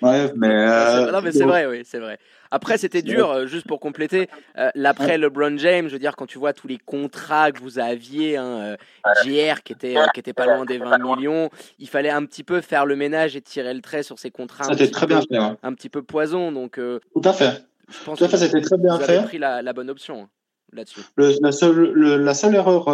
[0.00, 0.66] ouais, mais
[1.12, 2.18] non, mais c'est vrai, oui, c'est vrai.
[2.52, 4.28] Après, c'était dur, euh, juste pour compléter,
[4.58, 7.78] euh, l'après LeBron James, je veux dire, quand tu vois tous les contrats que vous
[7.78, 8.76] aviez, hein,
[9.24, 12.44] JR euh, qui était, qui était pas loin des 20 millions, il fallait un petit
[12.44, 14.64] peu faire le ménage et tirer le trait sur ces contrats.
[14.64, 15.38] C'était très bien fait.
[15.62, 16.74] Un petit peu poison, donc.
[16.74, 17.64] Tout à fait.
[17.88, 19.16] Je pense Tout à fait, c'était très bien vous fait.
[19.16, 20.24] Avez pris la, la bonne option.
[20.24, 20.28] Hein,
[20.74, 21.00] là-dessus.
[21.16, 22.84] la, seule, la seule erreur,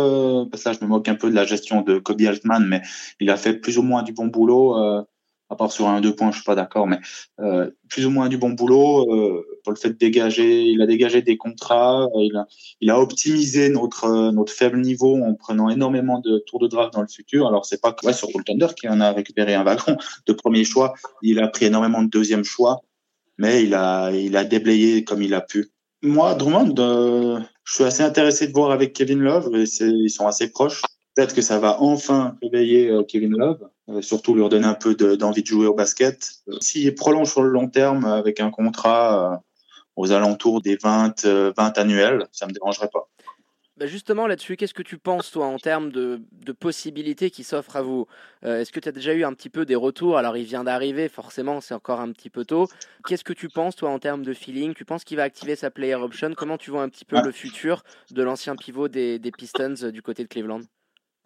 [0.50, 2.82] parce que là je me moque un peu de la gestion de Kobe Altman, mais
[3.18, 5.04] il a fait plus ou moins du bon boulot
[5.50, 6.98] à part sur un deux points, je suis pas d'accord, mais
[7.40, 10.62] euh, plus ou moins du bon boulot euh, pour le fait de dégager.
[10.62, 12.46] Il a dégagé des contrats, euh, il, a,
[12.80, 16.92] il a optimisé notre euh, notre faible niveau en prenant énormément de tours de draft
[16.92, 17.46] dans le futur.
[17.48, 20.64] Alors c'est pas ouais, sur le Thunder qui en a récupéré un wagon de premier
[20.64, 20.94] choix.
[21.22, 22.82] Il a pris énormément de deuxième choix,
[23.38, 25.70] mais il a il a déblayé comme il a pu.
[26.02, 29.50] Moi, Drummond, euh, je suis assez intéressé de voir avec Kevin Love.
[29.52, 30.82] Ils sont assez proches.
[31.18, 33.68] Peut-être que ça va enfin réveiller Kevin Love.
[33.90, 36.42] Euh, surtout lui redonner un peu d'envie de, jouer au basket.
[36.48, 39.36] Euh, s'il prolonge sur le long terme avec un contrat euh,
[39.96, 43.08] aux alentours des 20, 20 annuels, ça me dérangerait pas.
[43.78, 47.76] Bah, justement, là-dessus, qu'est-ce que tu penses, toi, en termes de, de possibilités qui s'offrent
[47.76, 48.06] à vous?
[48.42, 50.18] Est-ce que tu as déjà eu un petit peu des retours?
[50.18, 52.66] Alors, il vient d'arriver, forcément, c'est encore un petit peu tôt.
[53.06, 54.74] Qu'est-ce que tu penses, toi, en termes de feeling?
[54.74, 56.34] Tu penses qu'il va activer sa player option?
[56.36, 60.02] Comment tu vois un petit peu le futur de l'ancien pivot des, des Pistons du
[60.02, 60.62] côté de Cleveland?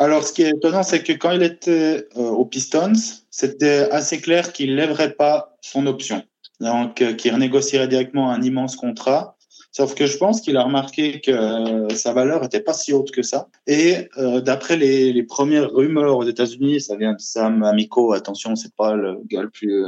[0.02, 2.92] Alors, ce qui est étonnant, c'est que quand il était euh, aux Pistons,
[3.30, 6.24] c'était assez clair qu'il lèverait pas son option.
[6.58, 9.36] Donc, euh, qu'il renégocierait directement un immense contrat.
[9.70, 13.12] Sauf que je pense qu'il a remarqué que euh, sa valeur était pas si haute
[13.12, 13.46] que ça.
[13.68, 14.08] Et
[14.42, 18.12] d'après les, premières rumeurs aux États-Unis, ça vient de Sam Amico.
[18.12, 19.84] Attention, c'est pas le gars le plus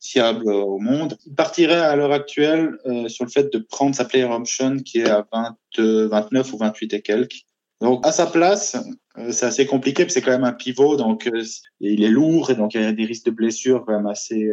[0.00, 1.16] fiable au monde.
[1.24, 5.08] Il partirait à l'heure actuelle sur le fait de prendre sa player option qui est
[5.08, 7.44] à 20, 29 ou 28 et quelques.
[7.80, 8.76] Donc à sa place,
[9.30, 11.42] c'est assez compliqué, c'est quand même un pivot, donc euh,
[11.80, 14.48] il est lourd et donc il y a des risques de blessures quand même assez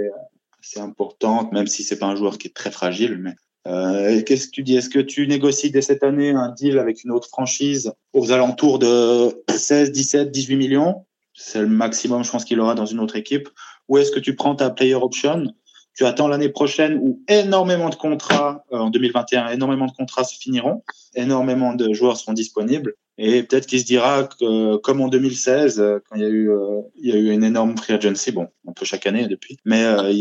[0.60, 3.18] assez importantes, même si c'est pas un joueur qui est très fragile.
[3.18, 3.36] Mais
[3.68, 4.76] euh, qu'est-ce que tu dis?
[4.76, 8.80] Est-ce que tu négocies dès cette année un deal avec une autre franchise aux alentours
[8.80, 11.06] de 16, 17, 18 millions?
[11.34, 13.50] C'est le maximum, je pense, qu'il aura dans une autre équipe.
[13.88, 15.44] Ou est-ce que tu prends ta player option?
[15.96, 20.84] Tu attends l'année prochaine où énormément de contrats, en 2021, énormément de contrats se finiront,
[21.16, 22.96] énormément de joueurs seront disponibles.
[23.22, 26.50] Et peut-être qu'il se dira que, comme en 2016, euh, quand il y a eu,
[26.50, 29.58] euh, il y a eu une énorme free agency, bon, un peu chaque année depuis,
[29.66, 30.14] mais euh,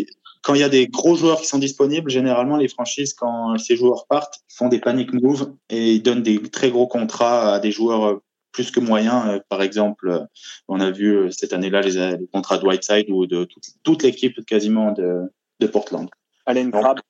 [0.43, 3.77] quand il y a des gros joueurs qui sont disponibles, généralement les franchises, quand ces
[3.77, 7.71] joueurs partent, font des panic moves et ils donnent des très gros contrats à des
[7.71, 9.41] joueurs plus que moyens.
[9.49, 10.27] Par exemple,
[10.67, 14.45] on a vu cette année-là les, les, contrats de Whiteside ou de toute, toute l'équipe
[14.45, 15.31] quasiment de,
[15.61, 16.09] de Portland.
[16.47, 17.01] Allen Crabbe.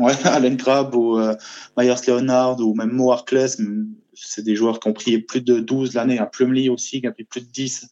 [0.00, 1.34] Ouais, Allen Crabbe ou euh,
[1.76, 3.60] Myers Leonard ou même Mo Harkless,
[4.22, 6.18] c'est des joueurs qui ont pris plus de 12 l'année.
[6.18, 7.88] Un Plumlee aussi qui a pris plus de 10.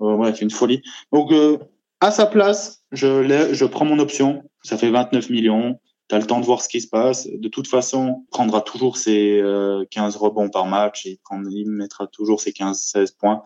[0.00, 0.82] Euh, bref, une folie.
[1.12, 1.58] Donc, euh,
[2.00, 4.48] à sa place, je, je prends mon option.
[4.62, 5.80] Ça fait 29 millions.
[6.08, 7.26] Tu as le temps de voir ce qui se passe.
[7.26, 9.42] De toute façon, il prendra toujours ses
[9.90, 11.04] 15 euh, rebonds par match.
[11.04, 11.18] Il,
[11.50, 13.42] il mettra toujours ses 15-16 points.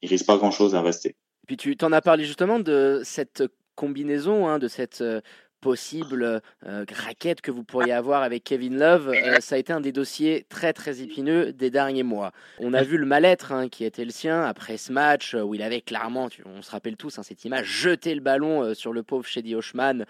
[0.00, 1.16] Il risque pas grand-chose à rester.
[1.46, 3.44] Puis tu t'en as parlé justement de cette
[3.74, 5.20] combinaison, hein, de cette euh,
[5.62, 9.80] possible euh, raquette que vous pourriez avoir avec Kevin Love, euh, ça a été un
[9.80, 12.32] des dossiers très très épineux des derniers mois.
[12.58, 15.62] On a vu le mal-être hein, qui était le sien après ce match où il
[15.62, 19.04] avait clairement, on se rappelle tous hein, cette image, jeté le ballon euh, sur le
[19.04, 20.04] pauvre Shady Hoshman,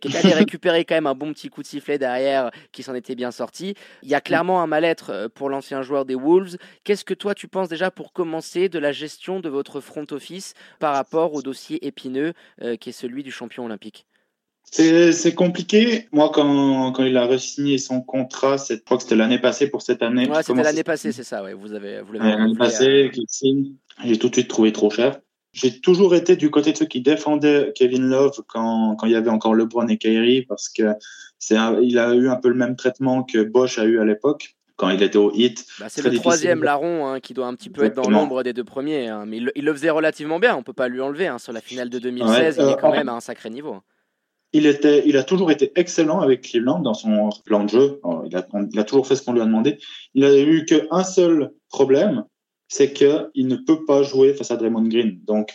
[0.00, 2.94] qui est allé récupérer quand même un bon petit coup de sifflet derrière, qui s'en
[2.94, 3.74] était bien sorti.
[4.02, 6.58] Il y a clairement un mal-être pour l'ancien joueur des Wolves.
[6.84, 10.52] Qu'est-ce que toi tu penses déjà pour commencer de la gestion de votre front office
[10.78, 12.34] par rapport au dossier épineux
[12.78, 14.06] qui est celui du champion olympique?
[14.70, 16.08] C'est compliqué.
[16.12, 19.82] Moi, quand, quand il a re-signé son contrat, je crois que c'était l'année passée pour
[19.82, 20.28] cette année.
[20.28, 21.42] Ouais, c'était l'année passée, c'est ça.
[21.42, 21.54] Ouais.
[21.54, 22.30] Vous avez, vous l'avez.
[22.30, 23.10] L'année passée,
[24.04, 25.20] j'ai tout de suite trouvé trop cher.
[25.52, 29.16] J'ai toujours été du côté de ceux qui défendaient Kevin Love quand, quand il y
[29.16, 30.94] avait encore LeBron et Kyrie parce que
[31.40, 34.54] c'est il a eu un peu le même traitement que Bosch a eu à l'époque
[34.76, 35.66] quand il était au hit.
[35.80, 38.52] Bah, c'est le troisième larron hein, qui doit un petit peu être dans l'ombre des
[38.52, 39.24] deux premiers, hein.
[39.26, 40.56] mais il, le faisait relativement bien.
[40.56, 41.38] On peut pas lui enlever hein.
[41.38, 42.58] sur la finale de 2016.
[42.60, 43.82] il est quand même à un sacré niveau.
[44.52, 48.00] Il, était, il a toujours été excellent avec Cleveland dans son plan de jeu.
[48.26, 49.78] Il a, il a toujours fait ce qu'on lui a demandé.
[50.14, 52.24] Il n'a eu qu'un seul problème,
[52.68, 55.20] c'est qu'il ne peut pas jouer face à Draymond Green.
[55.26, 55.52] Donc,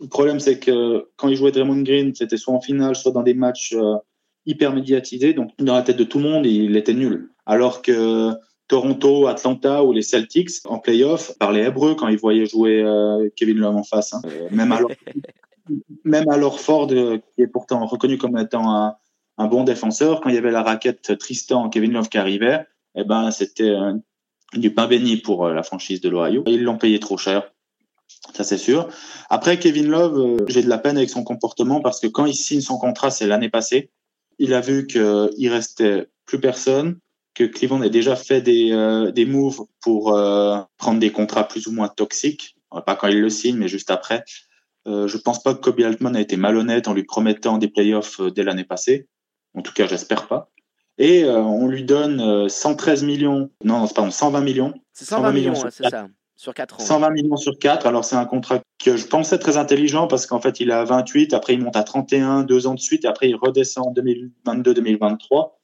[0.00, 3.22] le problème, c'est que quand il jouait Draymond Green, c'était soit en finale, soit dans
[3.22, 3.96] des matchs euh,
[4.44, 5.32] hyper médiatisés.
[5.32, 7.30] Donc, dans la tête de tout le monde, il était nul.
[7.46, 8.32] Alors que
[8.68, 13.58] Toronto, Atlanta ou les Celtics en playoff parlaient hébreu quand ils voyaient jouer euh, Kevin
[13.58, 14.12] Love en face.
[14.12, 14.22] Hein.
[14.26, 14.90] Euh, même alors
[16.04, 18.96] même alors Ford, euh, qui est pourtant reconnu comme étant
[19.38, 23.04] un, bon défenseur, quand il y avait la raquette Tristan, Kevin Love qui arrivait, eh
[23.04, 23.76] ben c'était
[24.54, 26.42] du pain béni pour euh, la franchise de l'Ohio.
[26.46, 27.52] Ils l'ont payé trop cher.
[28.34, 28.88] Ça, c'est sûr.
[29.28, 32.34] Après, Kevin Love, euh, j'ai de la peine avec son comportement parce que quand il
[32.34, 33.90] signe son contrat, c'est l'année passée,
[34.38, 36.98] il a vu qu'il restait plus personne,
[37.34, 40.18] que Cleveland a déjà fait des, des moves pour
[40.78, 42.56] prendre des contrats plus ou moins toxiques.
[42.84, 44.24] Pas quand il le signe, mais juste après.
[44.86, 48.20] Euh, je pense pas que Kobe Altman a été malhonnête en lui promettant des playoffs
[48.20, 49.08] euh, dès l'année passée.
[49.54, 50.50] En tout cas, j'espère pas.
[50.98, 54.74] Et euh, on lui donne 113 millions, non, pardon, 120 millions.
[54.92, 56.06] C'est 120, millions, c'est ça,
[56.36, 56.84] sur 4 ans.
[56.84, 57.86] 120 millions sur 4.
[57.86, 60.84] Alors, c'est un contrat que je pensais très intelligent parce qu'en fait, il est à
[60.84, 63.92] 28, après, il monte à 31, deux ans de suite, et après, il redescend en
[63.92, 65.55] 2022-2023.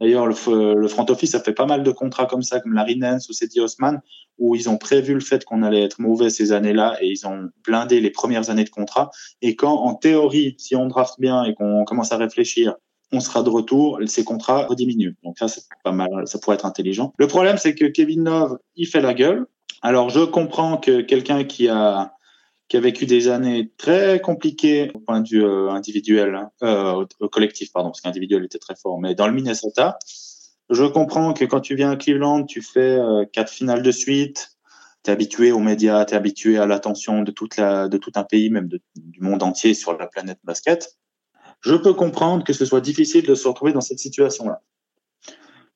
[0.00, 2.96] D'ailleurs, le, le, front office a fait pas mal de contrats comme ça, comme Larry
[2.96, 4.00] Nance ou Cedi Osman,
[4.38, 7.50] où ils ont prévu le fait qu'on allait être mauvais ces années-là et ils ont
[7.64, 9.10] blindé les premières années de contrat.
[9.42, 12.74] Et quand, en théorie, si on draft bien et qu'on commence à réfléchir,
[13.12, 15.16] on sera de retour, ces contrats rediminuent.
[15.24, 17.12] Donc ça, c'est pas mal, ça pourrait être intelligent.
[17.18, 19.46] Le problème, c'est que Kevin Love, il fait la gueule.
[19.82, 22.12] Alors, je comprends que quelqu'un qui a
[22.70, 27.04] qui a vécu des années très compliquées au point de vue euh, individuel, hein, euh,
[27.30, 29.98] collectif, pardon, parce qu'individuel était très fort, mais dans le Minnesota,
[30.70, 34.52] je comprends que quand tu viens à Cleveland, tu fais euh, quatre finales de suite,
[35.02, 38.12] tu es habitué aux médias, tu es habitué à l'attention de, toute la, de tout
[38.14, 40.96] un pays, même du monde entier sur la planète basket.
[41.62, 44.62] Je peux comprendre que ce soit difficile de se retrouver dans cette situation-là.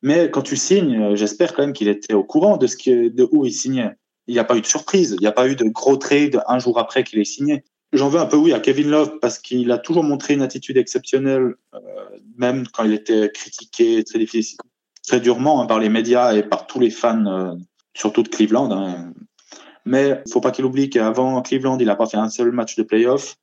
[0.01, 3.09] Mais quand tu signes, euh, j'espère quand même qu'il était au courant de, ce que,
[3.09, 5.49] de où il signait il n'y a pas eu de surprise, il n'y a pas
[5.49, 7.65] eu de gros trade un jour après qu'il ait signé.
[7.93, 10.77] J'en veux un peu, oui, à Kevin Love parce qu'il a toujours montré une attitude
[10.77, 11.79] exceptionnelle, euh,
[12.37, 14.59] même quand il était critiqué très difficile,
[15.07, 17.55] très durement hein, par les médias et par tous les fans, euh,
[17.95, 18.73] surtout de Cleveland.
[18.73, 19.13] Hein.
[19.85, 22.75] Mais il faut pas qu'il oublie qu'avant Cleveland, il n'a pas fait un seul match
[22.75, 23.37] de playoff,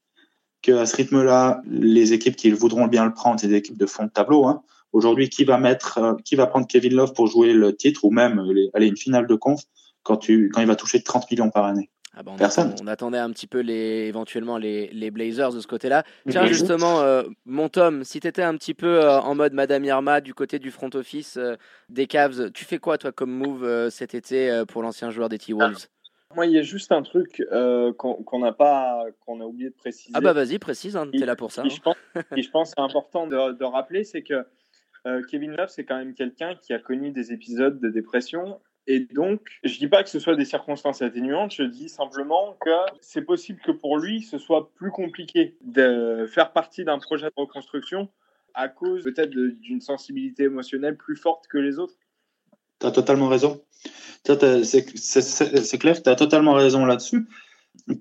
[0.61, 4.05] qu'à ce rythme-là, les équipes qui voudront bien le prendre, c'est des équipes de fond
[4.05, 4.45] de tableau.
[4.47, 4.63] Hein.
[4.91, 8.11] Aujourd'hui, qui va mettre, euh, qui va prendre Kevin Love pour jouer le titre ou
[8.11, 9.61] même aller une finale de conf?
[10.03, 11.89] Quand, tu, quand il va toucher 30 millions par année.
[12.13, 12.75] Ah bah, on Personne.
[12.81, 16.03] on attendait un petit peu les, éventuellement les, les Blazers de ce côté-là.
[16.29, 19.85] Tiens, justement, euh, mon Tom, si tu étais un petit peu euh, en mode Madame
[19.85, 21.55] Irma du côté du front office euh,
[21.87, 25.87] des Cavs, tu fais quoi, toi, comme move cet été pour l'ancien joueur des T-Wolves?
[26.35, 27.43] Moi, il y a juste un truc
[27.97, 30.11] qu'on n'a pas, qu'on a oublié de préciser.
[30.13, 31.63] Ah bah vas-y, précise, hein, tu es là pour ça.
[31.63, 31.69] Et, hein.
[31.75, 34.45] je pense, je pense c'est important de, de, rappeler, c'est que
[35.29, 38.59] Kevin Love, c'est quand même quelqu'un qui a connu des épisodes de dépression
[38.93, 42.71] et donc, je dis pas que ce soit des circonstances atténuantes, je dis simplement que
[42.99, 47.33] c'est possible que pour lui, ce soit plus compliqué de faire partie d'un projet de
[47.37, 48.09] reconstruction
[48.53, 51.93] à cause peut-être d'une sensibilité émotionnelle plus forte que les autres.
[52.81, 53.61] Tu as totalement raison.
[54.25, 57.29] C'est clair, tu as totalement raison là-dessus.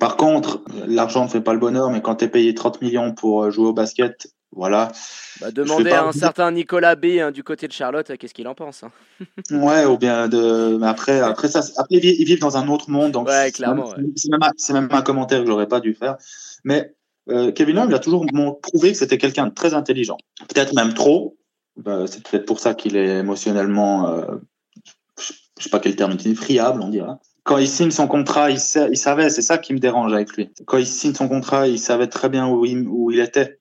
[0.01, 3.15] Par contre, l'argent ne fait pas le bonheur, mais quand tu es payé 30 millions
[3.15, 4.91] pour jouer au basket voilà.
[5.41, 8.55] Bah, demandez à un certain Nicolas B hein, du côté de Charlotte, qu'est-ce qu'il en
[8.55, 8.83] pense.
[8.83, 8.91] Hein.
[9.51, 10.77] ouais, ou bien de.
[10.79, 13.95] Mais après, après ça, après ils vivent dans un autre monde, donc ouais, clairement.
[14.17, 16.17] C'est même, même, un commentaire que j'aurais pas dû faire.
[16.65, 16.93] Mais
[17.29, 18.27] euh, Kevin Love, il a toujours
[18.61, 20.17] prouvé que c'était quelqu'un de très intelligent,
[20.49, 21.37] peut-être même trop.
[21.77, 24.37] Bah, c'est peut-être pour ça qu'il est émotionnellement, euh,
[25.59, 27.07] je sais pas quel terme utiliser, friable, on dirait
[27.43, 28.59] quand il signe son contrat, il,
[28.91, 30.51] il savait, c'est ça qui me dérange avec lui.
[30.67, 33.60] Quand il signe son contrat, il savait très bien où il, où il était.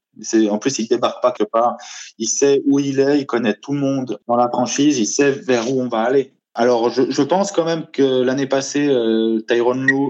[0.49, 1.77] En plus, il débarque pas que part.
[2.17, 5.31] Il sait où il est, il connaît tout le monde dans la franchise, il sait
[5.31, 6.33] vers où on va aller.
[6.55, 10.09] Alors, je, pense quand même que l'année passée, euh, Tyrone Lou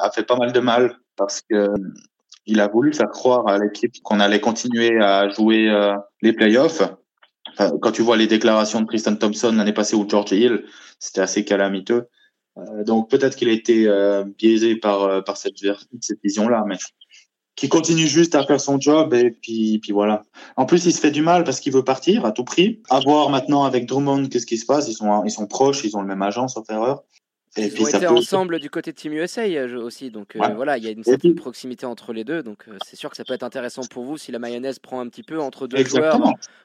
[0.00, 1.68] a fait pas mal de mal parce que
[2.46, 6.82] il a voulu faire croire à l'équipe qu'on allait continuer à jouer euh, les playoffs.
[7.80, 10.64] quand tu vois les déclarations de Tristan Thompson l'année passée ou George Hill,
[10.98, 12.08] c'était assez calamiteux.
[12.58, 15.56] Euh, donc peut-être qu'il a été euh, biaisé par, euh, par cette,
[16.00, 16.76] cette vision-là, mais
[17.58, 20.22] qui continue juste à faire son job et puis, puis voilà.
[20.56, 22.80] En plus, il se fait du mal parce qu'il veut partir à tout prix.
[22.88, 24.86] À voir maintenant avec Drummond qu'est-ce qui se passe.
[24.86, 27.02] Ils sont, ils sont proches, ils ont le même agent, sauf erreur.
[27.58, 29.44] Et Ils ont été ensemble du côté de Team USA
[29.78, 33.10] aussi, donc voilà, il y a une certaine proximité entre les deux, donc c'est sûr
[33.10, 35.66] que ça peut être intéressant pour vous si la mayonnaise prend un petit peu entre
[35.66, 36.20] deux joueurs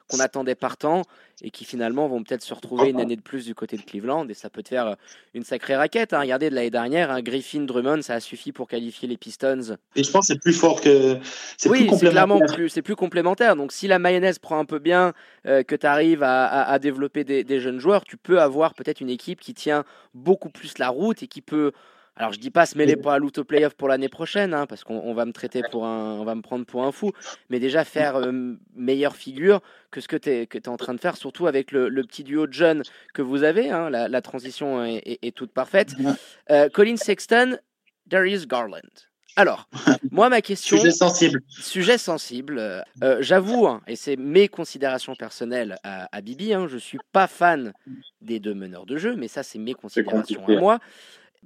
[0.08, 1.02] qu'on attendait partant
[1.42, 4.28] et qui finalement vont peut-être se retrouver une année de plus du côté de Cleveland
[4.28, 4.94] et ça peut te faire euh,
[5.34, 6.12] une sacrée raquette.
[6.12, 6.20] Hein.
[6.20, 9.76] Regardez de l'année dernière, un Griffin Drummond, ça a suffi pour qualifier les Pistons.
[9.96, 11.18] Et je pense que c'est plus fort que.
[11.66, 13.56] Oui, c'est clairement plus, c'est plus complémentaire.
[13.56, 15.12] Donc si la mayonnaise prend un peu bien,
[15.46, 19.40] euh, que tu arrives à, développer des, jeunes joueurs, tu peux avoir peut-être une équipe
[19.40, 19.84] qui tient
[20.14, 21.72] beaucoup plus la route et qui peut
[22.16, 24.84] alors je dis pas se mêler pour la au playoff pour l'année prochaine, hein, parce
[24.84, 27.10] qu'on va me traiter pour un, on va me prendre pour un fou,
[27.50, 29.60] mais déjà faire euh, meilleure figure
[29.90, 32.22] que ce que tu es, que es en train de faire, surtout avec le, petit
[32.22, 32.82] duo de jeunes
[33.14, 33.70] que vous avez.
[33.70, 35.94] Hein, la, transition est, toute parfaite.
[36.50, 37.58] Euh, Colin Sexton,
[38.06, 38.80] Darius Garland.
[39.36, 39.68] Alors,
[40.10, 40.76] moi, ma question.
[40.76, 41.40] Sujet sensible.
[41.48, 42.58] Sujet sensible.
[43.02, 47.72] Euh, j'avoue, hein, et c'est mes considérations personnelles à, Bibi, hein, je suis pas fan
[48.20, 50.78] des deux meneurs de jeu, mais ça, c'est mes considérations à moi.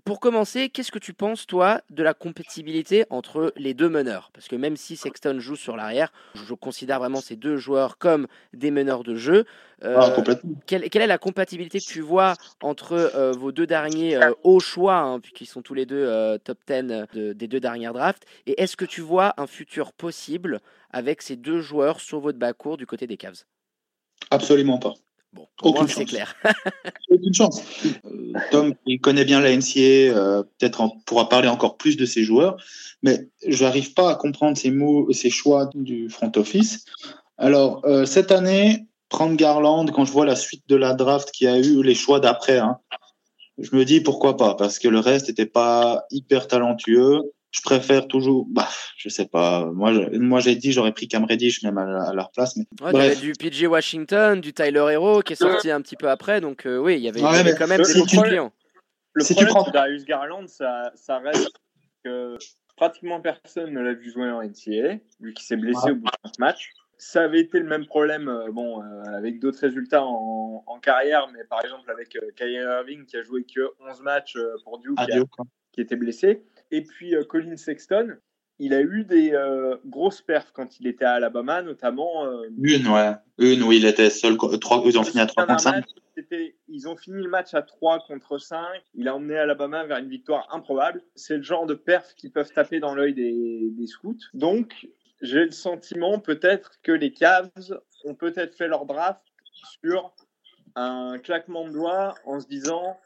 [0.05, 4.31] Pour commencer, qu'est-ce que tu penses, toi, de la compatibilité entre les deux meneurs?
[4.33, 8.27] Parce que même si Sexton joue sur l'arrière, je considère vraiment ces deux joueurs comme
[8.53, 9.45] des meneurs de jeu.
[9.85, 10.17] Euh, ah,
[10.67, 14.97] quelle, est la compatibilité que tu vois entre euh, vos deux derniers euh, hauts choix,
[14.97, 18.25] hein, puisqu'ils sont tous les deux top 10 des deux dernières drafts?
[18.47, 22.77] Et est-ce que tu vois un futur possible avec ces deux joueurs sur votre bas-court
[22.77, 23.45] du côté des Cavs?
[24.31, 24.95] Absolument pas.
[25.39, 26.34] Bon, aucune c'est clair.
[27.11, 27.62] aucune chance.
[27.84, 32.24] Euh, Tom, il connaît bien la NCA, euh, peut-être pourra parler encore plus de ses
[32.24, 32.57] joueurs,
[33.03, 36.84] mais je n'arrive pas à comprendre ces mots, ces choix du front office.
[37.36, 41.47] Alors, euh, cette année, prendre Garland, quand je vois la suite de la draft qui
[41.47, 42.78] a eu les choix d'après, hein,
[43.59, 48.07] je me dis pourquoi pas, parce que le reste n'était pas hyper talentueux je préfère
[48.09, 48.47] toujours.
[48.51, 49.67] Bah, je sais pas.
[49.73, 52.57] Moi, moi j'ai dit j'aurais pris Cam Reddish même à, leur place.
[52.57, 56.41] Mais ouais, du PJ Washington, du Tyler Hero qui est sorti un petit peu après.
[56.41, 57.21] Donc euh, oui, il y avait,
[57.55, 58.53] quand même des bons clients.
[59.15, 61.51] Le si problème de Darius Garland, ça, ça reste
[62.05, 62.37] que
[62.77, 66.31] pratiquement personne ne l'a vu jouer en NCAA, vu qu'il s'est blessé au bout de
[66.39, 66.71] match.
[66.99, 71.29] Ça avait été le même problème, euh, bon, euh, avec d'autres résultats en, en, carrière,
[71.33, 74.99] mais par exemple avec Kyrie Irving qui a joué que 11 matchs pour Duke,
[75.73, 76.43] qui était blessé.
[76.71, 78.16] Et puis euh, Colin Sexton,
[78.59, 82.27] il a eu des euh, grosses perfs quand il était à Alabama, notamment.
[82.27, 83.12] Euh, une, ouais.
[83.39, 84.37] Une où il était seul.
[84.37, 85.85] Trois, ils ont fini à 3 contre 5.
[86.69, 88.59] ils ont fini le match à 3 contre 5.
[88.95, 91.03] Il a emmené Alabama vers une victoire improbable.
[91.14, 94.16] C'est le genre de perfs qui peuvent taper dans l'œil des, des scouts.
[94.35, 94.89] Donc,
[95.23, 97.51] j'ai le sentiment peut-être que les Cavs
[98.05, 99.23] ont peut-être fait leur draft
[99.81, 100.12] sur
[100.75, 102.97] un claquement de doigts en se disant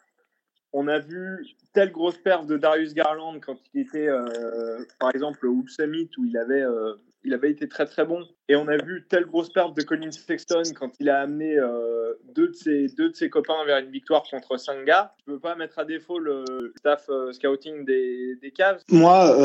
[0.72, 5.46] on a vu telle grosse perf de Darius Garland quand il était, euh, par exemple,
[5.46, 6.94] au Hoop Summit où il avait, euh,
[7.24, 8.24] il avait été très très bon.
[8.48, 12.14] Et on a vu telle grosse perf de Colin Sexton quand il a amené euh,
[12.34, 15.14] deux, de ses, deux de ses copains vers une victoire contre Sanga.
[15.26, 16.44] Je ne peux pas mettre à défaut le
[16.78, 18.80] staff scouting des, des Cavs.
[18.90, 19.36] Moi,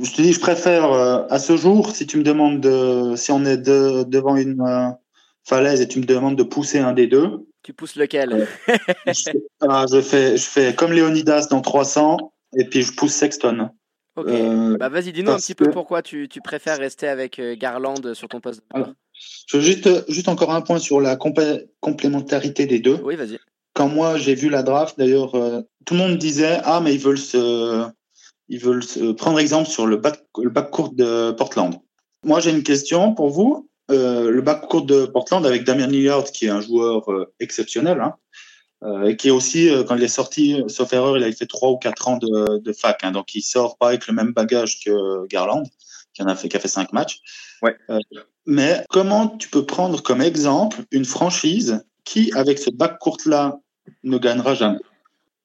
[0.00, 3.44] je te dis, je préfère à ce jour, si tu me demandes de, si on
[3.44, 4.96] est devant une
[5.44, 8.46] falaise et tu me demandes de pousser un des deux, tu pousses lequel
[9.60, 13.70] ah, je, fais, je fais comme Léonidas dans 300 et puis je pousse Sexton.
[14.16, 14.28] Ok.
[14.28, 18.14] Euh, bah vas-y, dis-nous un petit peu pourquoi tu, tu, préfères rester avec euh, Garland
[18.14, 18.62] sur ton poste.
[19.48, 23.00] je veux juste, juste encore un point sur la complémentarité des deux.
[23.02, 23.38] Oui, vas-y.
[23.72, 27.00] Quand moi j'ai vu la draft, d'ailleurs, euh, tout le monde disait ah mais ils
[27.00, 27.84] veulent se,
[28.48, 31.74] ils veulent se prendre exemple sur le back, le back court de Portland.
[32.24, 33.68] Moi j'ai une question pour vous.
[33.90, 38.14] Euh, le backcourt de Portland avec Damien Lillard, qui est un joueur euh, exceptionnel, hein,
[38.82, 41.70] euh, et qui est aussi, quand il est sorti, sauf erreur, il a fait trois
[41.70, 44.80] ou quatre ans de, de fac, hein, donc il sort pas avec le même bagage
[44.82, 45.64] que Garland.
[46.14, 47.20] qui en a fait, qui a fait cinq matchs.
[47.62, 47.76] Ouais.
[48.46, 53.58] mais comment tu peux prendre comme exemple une franchise qui, avec ce bac court là,
[54.02, 54.80] ne gagnera jamais?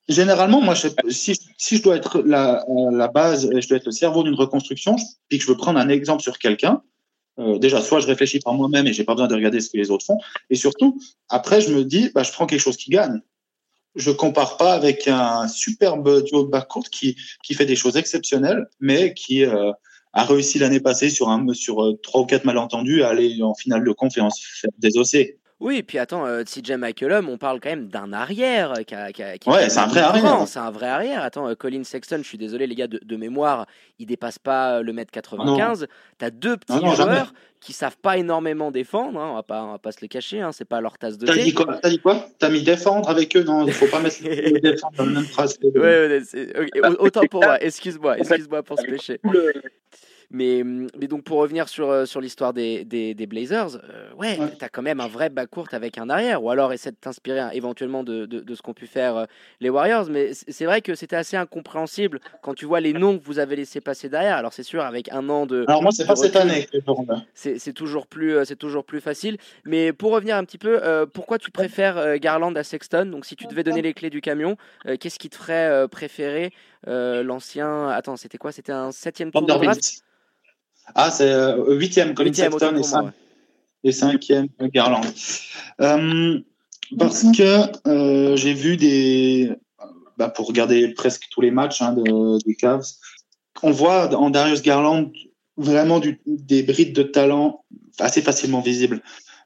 [0.08, 4.24] Généralement, moi, si, si, je dois être la, la base, je dois être le cerveau
[4.24, 4.96] d'une reconstruction,
[5.28, 6.82] puis que je veux prendre un exemple sur quelqu'un,
[7.38, 9.78] euh, déjà, soit je réfléchis par moi-même et j'ai pas besoin de regarder ce que
[9.78, 10.18] les autres font,
[10.50, 11.00] et surtout,
[11.30, 13.22] après, je me dis, bah, je prends quelque chose qui gagne.
[13.96, 18.68] Je compare pas avec un superbe duo de backcourt qui, qui fait des choses exceptionnelles,
[18.80, 19.72] mais qui euh,
[20.14, 23.56] a réussi l'année passée sur un sur euh, trois ou quatre malentendus à aller en
[23.56, 25.39] finale de conférence des OC.
[25.60, 28.74] Oui, et puis attends, euh, CJ McCollum, on parle quand même d'un arrière.
[28.88, 30.48] Qui a, qui ouais, c'est un vrai arrière.
[30.48, 31.22] C'est un vrai arrière.
[31.22, 33.66] Attends, euh, Colin Sexton, je suis désolé les gars, de, mémoire,
[34.00, 35.88] il dépasse pas le mètre 95.
[36.18, 39.72] Tu as deux petits joueurs qui savent pas énormément défendre, hein, on, va pas, on
[39.74, 41.44] va pas se les cacher, hein, c'est pas leur tasse de thé.
[41.44, 42.26] Dit quoi T'as dit quoi?
[42.40, 43.44] T'as mis défendre avec eux?
[43.44, 44.24] Non, il faut pas mettre
[44.62, 45.60] défendre dans la même phrase.
[45.62, 46.22] Ouais, ouais,
[47.00, 49.20] autant pour moi, excuse-moi, excuse-moi pour ce péché.
[50.32, 54.38] Mais, mais donc pour revenir sur, euh, sur l'histoire des, des, des, Blazers, euh, ouais,
[54.38, 57.40] tu as quand même un vrai backcourt avec un arrière, ou alors essaie de t'inspirer
[57.40, 59.26] hein, éventuellement de, de, de ce qu'ont pu faire euh,
[59.60, 60.06] les Warriors.
[60.12, 63.56] Mais c'est vrai que c'était assez incompréhensible quand tu vois les noms que vous avez
[63.56, 64.38] laissés passer derrière.
[64.38, 65.66] Alors c'est sûr, avec un an de.
[65.68, 66.68] Alors moi, c'est pas cette année
[67.34, 69.38] C'est toujours, plus, c'est toujours plus facile.
[69.66, 70.80] Mais pour revenir un petit peu,
[71.12, 73.06] pourquoi tu préfères Garland à Sexton?
[73.06, 74.58] Donc si tu devais donner les clés du camion,
[75.00, 76.52] qu'est-ce qui te ferait préférer
[76.86, 77.90] l'ancien.
[77.90, 78.52] Attends, c'était quoi?
[78.52, 80.04] C'était un septième tour de draft?
[80.96, 83.12] Ah, c'est euh, huitième, Colin Sexton
[83.84, 85.02] et, cinquième, Garland.
[85.82, 86.40] Euh,
[86.98, 89.52] parce que euh, j'ai vu des,
[90.18, 92.86] bah, pour regarder presque tous les matchs hein, de, des Cavs,
[93.64, 95.12] on voit en Darius Garland
[95.58, 97.64] vraiment du, des brides de talent
[98.00, 99.02] assez facilement visibles.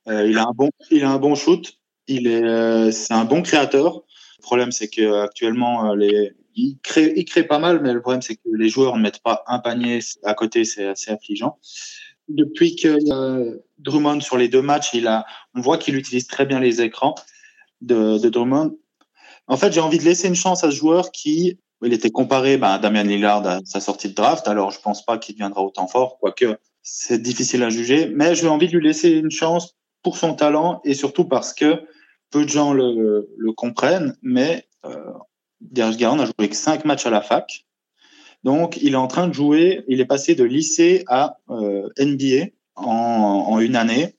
[0.08, 1.78] il a un bon, il a un bon shoot.
[2.08, 4.04] Il est, c'est un bon créateur.
[4.38, 8.22] Le problème, c'est que actuellement les il crée, il crée pas mal, mais le problème,
[8.22, 11.58] c'est que les joueurs ne mettent pas un panier à côté, c'est assez affligeant.
[12.30, 13.40] Depuis y a
[13.80, 15.26] Drummond sur les deux matchs, il a,
[15.56, 17.16] on voit qu'il utilise très bien les écrans
[17.82, 18.78] de, Drummond.
[19.48, 22.58] En fait, j'ai envie de laisser une chance à ce joueur qui, il était comparé
[22.58, 25.62] bah, à Damian Lillard à sa sortie de draft, alors je pense pas qu'il deviendra
[25.62, 29.76] autant fort, quoique c'est difficile à juger, mais j'ai envie de lui laisser une chance
[30.02, 31.82] pour son talent et surtout parce que
[32.30, 35.14] peu de gens le, le comprennent, mais euh,
[35.72, 37.66] Darius Garland a joué que 5 matchs à la fac.
[38.44, 42.48] Donc, il est en train de jouer, il est passé de lycée à euh, NBA
[42.76, 44.16] en, une année.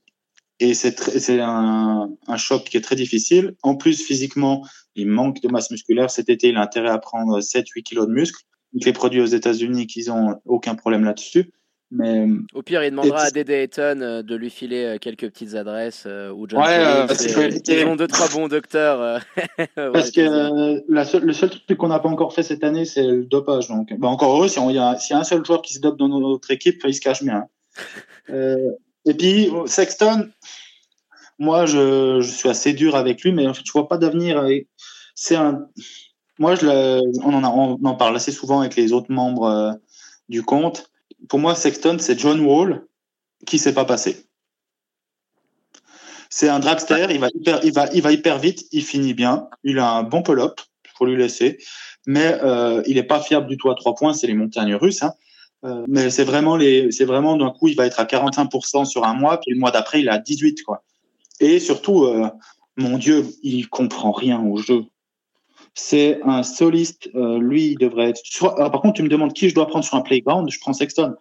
[0.60, 3.54] Et c'est un, choc qui est très difficile.
[3.62, 6.10] En plus, physiquement, il manque de masse musculaire.
[6.10, 8.42] Cet été, il a intérêt à prendre 7-8 kilos de muscle.
[8.72, 11.52] Il est produit aux États-Unis, qu'ils ont aucun problème là-dessus.
[11.90, 15.54] Mais, Au pire, il demandera à Dede Eton euh, de lui filer euh, quelques petites
[15.54, 17.06] adresses euh, ou John ouais,
[17.68, 19.20] ils ont deux trois bons docteurs.
[19.76, 23.06] parce que la seule, le seul truc qu'on n'a pas encore fait cette année, c'est
[23.06, 23.68] le dopage.
[23.68, 25.98] Donc, bah, encore heureux, s'il y, a, y a un seul joueur qui se dope
[25.98, 27.46] dans notre équipe, il se cache bien.
[28.28, 30.30] et puis Sexton,
[31.38, 34.44] moi, je, je, suis assez dur avec lui, mais en fait, je vois pas d'avenir.
[35.14, 35.66] C'est un,
[36.38, 36.66] moi, je
[37.22, 39.78] on en, a, on en parle assez souvent avec les autres membres
[40.28, 40.90] du compte
[41.28, 42.86] pour moi, Sexton, c'est John Wall
[43.46, 44.26] qui s'est pas passé.
[46.30, 49.90] C'est un dragster, il va hyper, il il hyper vite, il finit bien, il a
[49.90, 50.60] un bon pull-up,
[50.96, 51.58] faut lui laisser,
[52.06, 55.02] mais euh, il est pas fiable du tout à trois points, c'est les montagnes russes.
[55.02, 55.12] Hein.
[55.64, 59.04] Euh, mais c'est vraiment les, c'est vraiment d'un coup, il va être à 45% sur
[59.04, 60.82] un mois, puis le mois d'après, il est à 18 quoi.
[61.40, 62.28] Et surtout, euh,
[62.76, 64.84] mon Dieu, il comprend rien au jeu.
[65.74, 67.10] C'est un soliste.
[67.14, 68.20] Euh, lui, il devrait être.
[68.58, 70.48] Ah, par contre, tu me demandes qui je dois prendre sur un playground.
[70.50, 71.14] Je prends Sexton.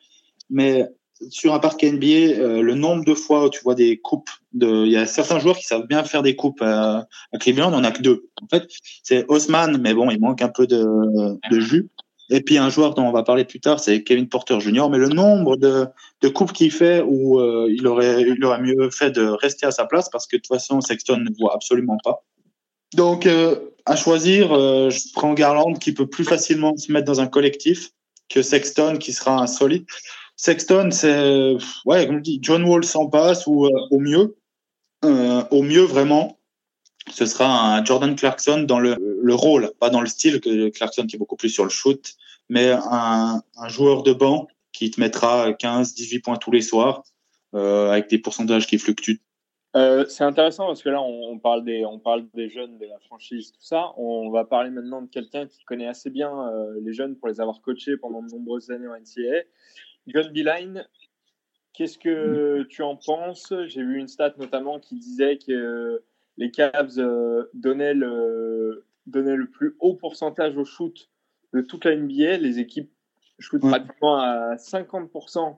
[0.49, 0.87] Mais
[1.29, 4.87] sur un parc NBA, euh, le nombre de fois où tu vois des coupes, il
[4.87, 7.07] y a certains joueurs qui savent bien faire des coupes à,
[7.39, 8.29] Cleveland, on en a que deux.
[8.41, 8.67] En fait,
[9.03, 11.89] c'est Osman, mais bon, il manque un peu de, jus.
[12.29, 14.89] Et puis un joueur dont on va parler plus tard, c'est Kevin Porter Jr.
[14.89, 15.85] Mais le nombre de,
[16.21, 19.71] de coupes qu'il fait, où euh, il aurait, il aurait mieux fait de rester à
[19.71, 22.23] sa place parce que de toute façon, Sexton ne voit absolument pas.
[22.95, 23.27] Donc,
[23.85, 27.89] à choisir, euh, je prends Garland qui peut plus facilement se mettre dans un collectif
[28.29, 29.85] que Sexton qui sera un solide.
[30.35, 31.55] Sexton, c'est,
[31.85, 34.35] ouais, comme je dis, John Wall s'en passe ou euh, au mieux,
[35.03, 36.39] au mieux vraiment,
[37.11, 41.05] ce sera un Jordan Clarkson dans le, le, rôle, pas dans le style que Clarkson
[41.05, 42.13] qui est beaucoup plus sur le shoot,
[42.49, 47.03] mais un, un joueur de banc qui te mettra 15, 18 points tous les soirs,
[47.53, 49.21] avec des pourcentages qui fluctuent
[49.75, 52.99] euh, c'est intéressant parce que là, on, parle des, on parle des jeunes de la
[52.99, 53.91] franchise, tout ça.
[53.97, 57.41] On va parler maintenant de quelqu'un qui connaît assez bien euh, les jeunes pour les
[57.41, 59.41] avoir coachés pendant de nombreuses années en NCAA.
[60.05, 60.87] John Beeline,
[61.73, 63.51] qu'est-ce que tu en penses?
[63.65, 66.03] J'ai vu une stat notamment qui disait que
[66.37, 71.09] les Cavs euh, donnaient, le, donnaient le plus haut pourcentage au shoot
[71.51, 72.37] de toute la NBA.
[72.37, 72.91] Les équipes
[73.39, 75.57] shootent pratiquement à 50%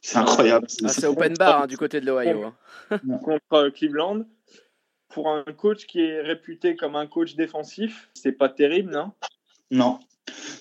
[0.00, 0.66] C'est incroyable.
[0.84, 2.44] Ah, c'est open bar hein, du côté de l'Ohio.
[2.90, 2.98] Hein.
[3.22, 4.24] Contre Cleveland,
[5.10, 9.12] pour un coach qui est réputé comme un coach défensif, c'est pas terrible, non?
[9.70, 10.00] Non.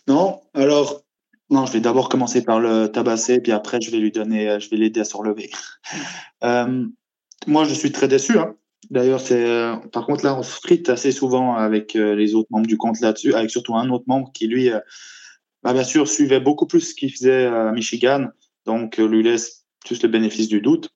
[0.07, 1.03] Non, alors,
[1.49, 4.69] non, je vais d'abord commencer par le tabasser, puis après, je vais lui donner, je
[4.69, 5.49] vais l'aider à se relever.
[6.41, 6.85] Euh,
[7.47, 8.39] moi, je suis très déçu.
[8.39, 8.55] Hein.
[8.89, 12.47] D'ailleurs, c'est, euh, par contre, là, on se frite assez souvent avec euh, les autres
[12.49, 14.69] membres du compte là-dessus, avec surtout un autre membre qui, lui,
[15.61, 18.27] bah, bien sûr, suivait beaucoup plus ce qu'il faisait à Michigan,
[18.69, 20.89] donc lui laisse juste le bénéfice du doute.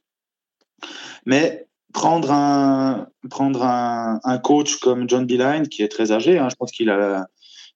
[1.25, 6.49] Mais prendre un, prendre un, un coach comme John Beeline, qui est très âgé, hein,
[6.51, 7.27] je pense qu'il a,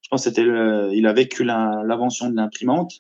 [0.04, 0.46] je pense c'était
[0.94, 2.92] il a vécu l'invention de l'imprimante,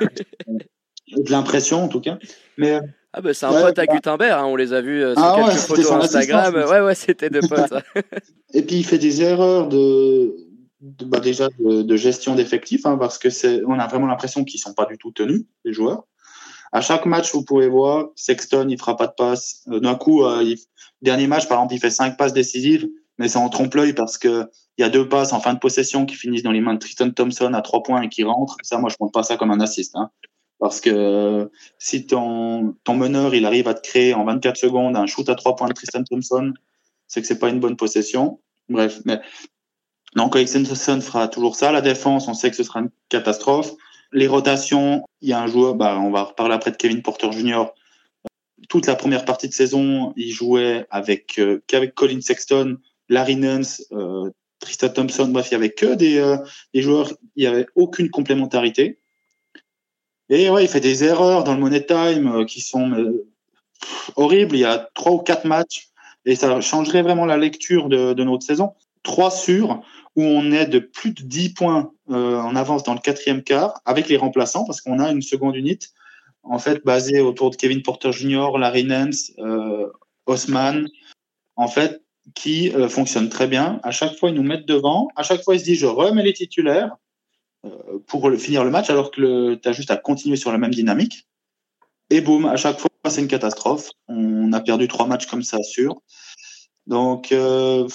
[0.00, 2.18] de l'impression en tout cas.
[2.56, 2.80] Mais
[3.12, 5.22] ah bah c'est un pote à bah Gutenberg, hein, on les a vus euh, sur
[5.22, 6.54] ah quelques photos Instagram.
[6.54, 7.72] Ouais ouais, c'était deux potes.
[8.52, 10.34] Et puis il fait des erreurs de,
[10.80, 14.74] bah déjà de, gestion d'effectifs, hein, parce que c'est, on a vraiment l'impression qu'ils sont
[14.74, 16.04] pas du tout tenus les joueurs.
[16.76, 19.64] À chaque match, vous pouvez voir, Sexton, il fera pas de passe.
[19.68, 20.54] Euh, d'un coup, euh,
[21.00, 24.44] dernier match, par exemple, il fait cinq passes décisives, mais c'est en trompe-l'œil parce que
[24.76, 26.78] il y a deux passes en fin de possession qui finissent dans les mains de
[26.78, 28.58] Tristan Thompson à trois points et qui rentrent.
[28.60, 29.96] Ça, moi, je compte pas ça comme un assist.
[29.96, 30.10] Hein.
[30.58, 35.06] Parce que si ton, ton meneur, il arrive à te créer en 24 secondes un
[35.06, 36.52] shoot à trois points de Tristan Thompson,
[37.06, 38.38] c'est que c'est pas une bonne possession.
[38.68, 39.18] Bref, mais
[40.14, 41.72] donc Alexander Thompson fera toujours ça.
[41.72, 43.72] La défense, on sait que ce sera une catastrophe.
[44.12, 47.30] Les rotations, il y a un joueur, bah, on va reparler après de Kevin Porter
[47.32, 47.66] Jr.
[48.68, 52.78] Toute la première partie de saison, il jouait avec euh, qu'avec Colin Sexton,
[53.08, 54.30] Larry Nance, euh,
[54.60, 55.28] Tristan Thompson.
[55.28, 56.38] Bref, il y avait que des, euh,
[56.74, 58.98] des joueurs, il y avait aucune complémentarité.
[60.28, 63.26] Et ouais, il fait des erreurs dans le money time euh, qui sont euh,
[64.16, 64.56] horribles.
[64.56, 65.88] Il y a trois ou quatre matchs
[66.24, 68.74] et ça changerait vraiment la lecture de, de notre saison.
[69.02, 69.82] Trois sur
[70.16, 73.80] où on est de plus de 10 points euh, en avance dans le quatrième quart
[73.84, 75.88] avec les remplaçants parce qu'on a une seconde unité
[76.42, 79.90] en fait basée autour de Kevin Porter Jr., Larry Nance, euh,
[80.26, 80.86] Osman,
[81.56, 82.02] en fait
[82.34, 83.80] qui euh, fonctionne très bien.
[83.82, 85.08] À chaque fois, ils nous mettent devant.
[85.16, 86.96] À chaque fois, ils se disent je remets les titulaires
[87.64, 90.74] euh, pour finir le match alors que tu as juste à continuer sur la même
[90.74, 91.26] dynamique.
[92.10, 93.90] Et boum, à chaque fois, c'est une catastrophe.
[94.08, 96.00] On a perdu trois matchs comme ça, sûr.
[96.86, 97.88] Donc, euh,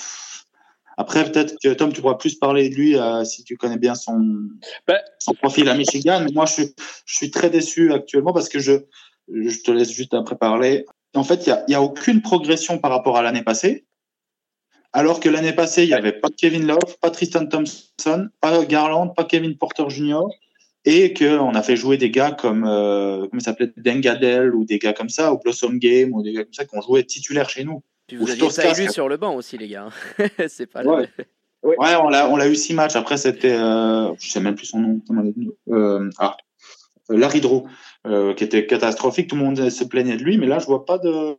[1.01, 3.95] après, peut-être que Tom, tu pourras plus parler de lui euh, si tu connais bien
[3.95, 4.19] son,
[4.87, 6.23] ben, son profil à Michigan.
[6.31, 6.75] Moi, je suis,
[7.07, 8.73] je suis très déçu actuellement parce que je,
[9.33, 10.85] je te laisse juste après parler.
[11.15, 13.87] En fait, il n'y a, a aucune progression par rapport à l'année passée.
[14.93, 19.07] Alors que l'année passée, il n'y avait pas Kevin Love, pas Tristan Thompson, pas Garland,
[19.07, 20.21] pas Kevin Porter Jr.
[20.85, 24.93] Et qu'on a fait jouer des gars comme, euh, comment s'appelait, Dengadel ou des gars
[24.93, 27.63] comme ça, ou Blossom Game, ou des gars comme ça qui ont joué titulaire chez
[27.63, 27.81] nous.
[28.11, 29.89] Puis vous aviez sur le banc aussi, les gars.
[30.47, 31.09] c'est pas ouais.
[31.63, 31.75] ouais.
[31.79, 32.95] on l'a, on l'a eu six matchs.
[32.95, 35.01] Après, c'était, euh, je sais même plus son nom.
[35.69, 36.35] Euh, ah,
[37.09, 37.63] Larry Drew,
[38.07, 39.29] euh, qui était catastrophique.
[39.29, 41.37] Tout le monde se plaignait de lui, mais là, je vois pas de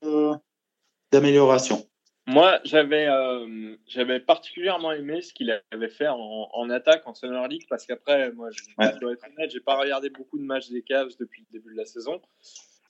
[1.12, 1.84] d'amélioration.
[2.26, 7.46] Moi, j'avais euh, j'avais particulièrement aimé ce qu'il avait fait en, en, attaque en Summer
[7.48, 8.98] League parce qu'après, moi, je, ouais.
[8.98, 11.78] dois être honnête, j'ai pas regardé beaucoup de matchs des Cavs depuis le début de
[11.78, 12.22] la saison.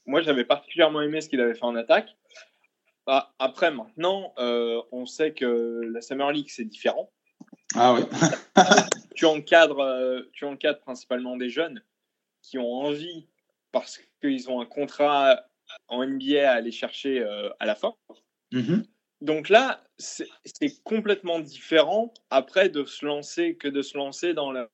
[0.06, 2.14] Moi, j'avais particulièrement aimé ce qu'il avait fait en attaque.
[3.06, 7.10] Ah, après, maintenant, euh, on sait que la Summer League, c'est différent.
[7.74, 8.02] Ah oui.
[9.16, 11.82] tu, encadres, euh, tu encadres principalement des jeunes
[12.42, 13.28] qui ont envie,
[13.72, 15.42] parce qu'ils ont un contrat
[15.88, 17.94] en NBA à aller chercher euh, à la fin.
[18.52, 18.84] Mm-hmm.
[19.20, 24.68] Donc là, c'est complètement différent après de se lancer que de se lancer dans, la,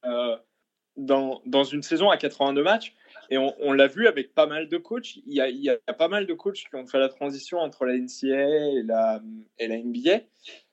[0.97, 2.95] dans, dans, une saison à 82 matchs.
[3.31, 5.17] Et on, on l'a vu avec pas mal de coachs.
[5.17, 7.59] Il y, a, il y, a, pas mal de coachs qui ont fait la transition
[7.59, 9.21] entre la NCAA et la,
[9.59, 10.21] et la NBA,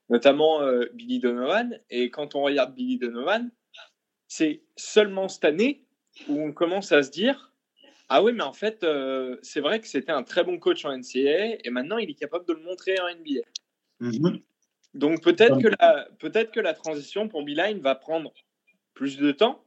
[0.10, 1.80] notamment euh, Billy Donovan.
[1.90, 3.52] Et quand on regarde Billy Donovan,
[4.28, 5.86] c'est seulement cette année
[6.30, 7.54] où on commence à se dire
[8.08, 10.98] Ah oui, mais en fait, euh, c'est vrai que c'était un très bon coach en
[10.98, 13.42] NCAA et maintenant il est capable de le montrer en NBA.
[14.00, 14.42] Mm-hmm.
[14.94, 18.34] Donc peut-être que, la, peut que la transition pour Beeline va prendre
[18.94, 19.66] plus de temps.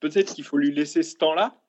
[0.00, 1.60] Peut-être qu'il faut lui laisser ce temps-là.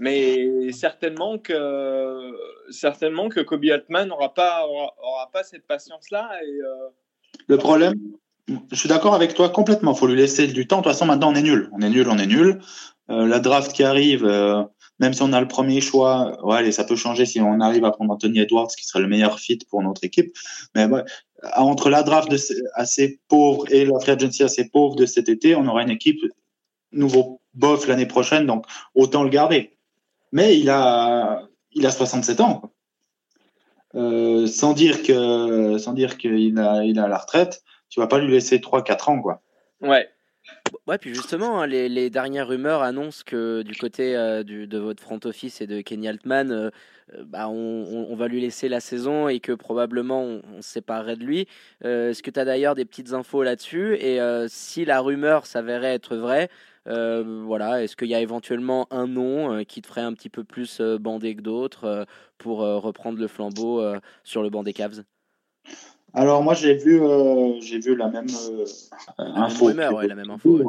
[0.00, 2.32] Mais certainement que,
[2.70, 6.30] certainement que Kobe Altman n'aura pas, aura, pas cette patience-là.
[6.42, 6.88] Euh,
[7.46, 7.94] Le problème,
[8.48, 9.92] je suis d'accord avec toi complètement.
[9.92, 10.78] Il faut lui laisser du temps.
[10.78, 11.68] De toute façon, maintenant, on est nul.
[11.72, 12.60] On est nul, on est nul.
[13.10, 14.62] Euh, la draft qui arrive, euh,
[14.98, 17.90] même si on a le premier choix, ouais, ça peut changer si on arrive à
[17.90, 20.32] prendre Anthony Edwards, qui serait le meilleur fit pour notre équipe.
[20.74, 20.86] Mais
[21.56, 22.32] entre la draft
[22.74, 26.20] assez pauvre et la free agency assez pauvre de cet été, on aura une équipe
[26.92, 29.76] nouveau bof l'année prochaine, donc autant le garder.
[30.32, 32.72] Mais il a, il a 67 ans.
[33.94, 38.18] Euh, sans dire que, sans dire qu'il a, il a la retraite, tu vas pas
[38.18, 39.42] lui laisser 3-4 ans, quoi.
[39.82, 40.08] Ouais.
[40.86, 45.20] Ouais, puis justement, hein, les, dernières rumeurs annoncent que du côté euh, de votre front
[45.24, 46.70] office et de Kenny Altman, euh,
[47.24, 51.46] bah, on, va lui laisser la saison et que probablement on, se séparerait de lui.
[51.84, 53.96] Est-ce que tu as d'ailleurs des petites infos là-dessus?
[53.96, 54.18] Et
[54.48, 56.48] si la rumeur s'avérait être vraie,
[56.86, 60.80] voilà, est-ce qu'il y a éventuellement un nom qui te ferait un petit peu plus
[60.80, 62.06] bander que d'autres
[62.38, 63.82] pour reprendre le flambeau
[64.24, 65.04] sur le banc des Cavs?
[66.14, 68.64] Alors moi j'ai vu euh, j'ai vu la même euh,
[69.18, 70.60] info, la même info,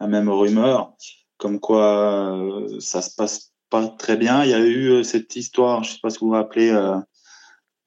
[0.00, 0.94] la même rumeur
[1.36, 4.44] comme quoi euh, ça se passe pas très bien.
[4.44, 6.70] Il y a eu cette histoire, je sais pas si vous vous rappelez,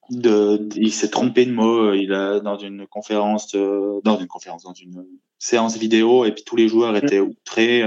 [0.10, 1.94] de, il s'est trompé de mot.
[1.94, 5.06] Il a dans une conférence, dans une conférence, dans une
[5.40, 6.98] séance vidéo, et puis tous les joueurs mm.
[6.98, 7.84] étaient outrés.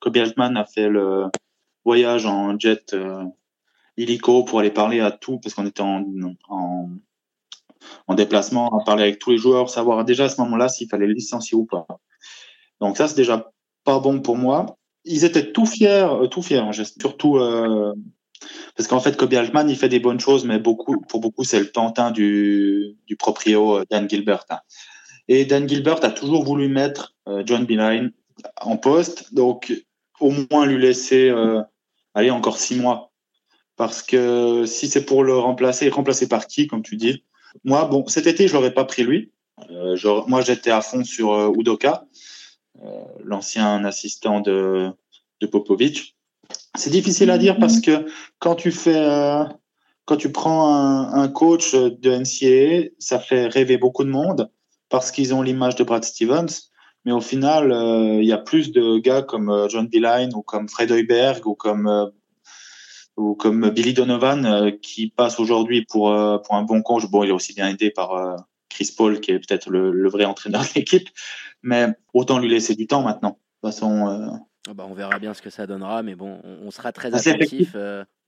[0.00, 1.26] Kobe Altman a fait le
[1.84, 2.94] voyage en jet
[3.96, 6.04] illico pour aller parler à tout parce qu'on était en,
[6.48, 6.90] en
[8.06, 11.06] en déplacement, à parler avec tous les joueurs, savoir déjà à ce moment-là s'il fallait
[11.06, 11.86] le licencier ou pas.
[12.80, 13.50] Donc ça, c'est déjà
[13.84, 14.76] pas bon pour moi.
[15.04, 17.94] Ils étaient tout fiers, euh, tout fiers, hein, surtout euh,
[18.76, 21.60] parce qu'en fait, Kobe Altman, il fait des bonnes choses, mais beaucoup, pour beaucoup, c'est
[21.60, 24.44] le pantin du, du proprio euh, Dan Gilbert.
[24.50, 24.58] Hein.
[25.30, 27.14] Et Dan Gilbert a toujours voulu mettre
[27.46, 28.12] John Beeline
[28.60, 29.72] en poste, donc
[30.18, 31.32] au moins lui laisser
[32.14, 33.12] aller encore six mois.
[33.76, 37.24] Parce que si c'est pour le remplacer, remplacer par qui, comme tu dis,
[37.64, 39.32] moi, bon, cet été, je l'aurais pas pris lui.
[39.70, 42.04] Euh, moi, j'étais à fond sur euh, Udoka,
[42.82, 44.90] euh, l'ancien assistant de,
[45.40, 46.16] de Popovic.
[46.76, 48.06] C'est difficile à dire parce que
[48.38, 49.02] quand tu fais,
[50.04, 50.74] quand tu prends
[51.12, 54.50] un, coach de NCAA, ça fait rêver beaucoup de monde
[54.90, 56.70] parce qu'ils ont l'image de Brad Stevens.
[57.06, 57.72] Mais au final,
[58.20, 62.12] il y a plus de gars comme John Beeline ou comme Fred Heuberg ou comme
[63.20, 67.06] ou comme Billy Donovan euh, qui passe aujourd'hui pour euh, pour un bon coach.
[67.06, 68.36] Bon, il est aussi bien aidé par euh,
[68.68, 71.08] Chris Paul qui est peut-être le, vrai entraîneur de l'équipe,
[71.62, 73.38] mais autant lui laisser du temps maintenant.
[73.62, 74.40] De toute façon.
[74.68, 77.74] Ah bah, on verra bien ce que ça donnera, mais bon, on, sera très attentif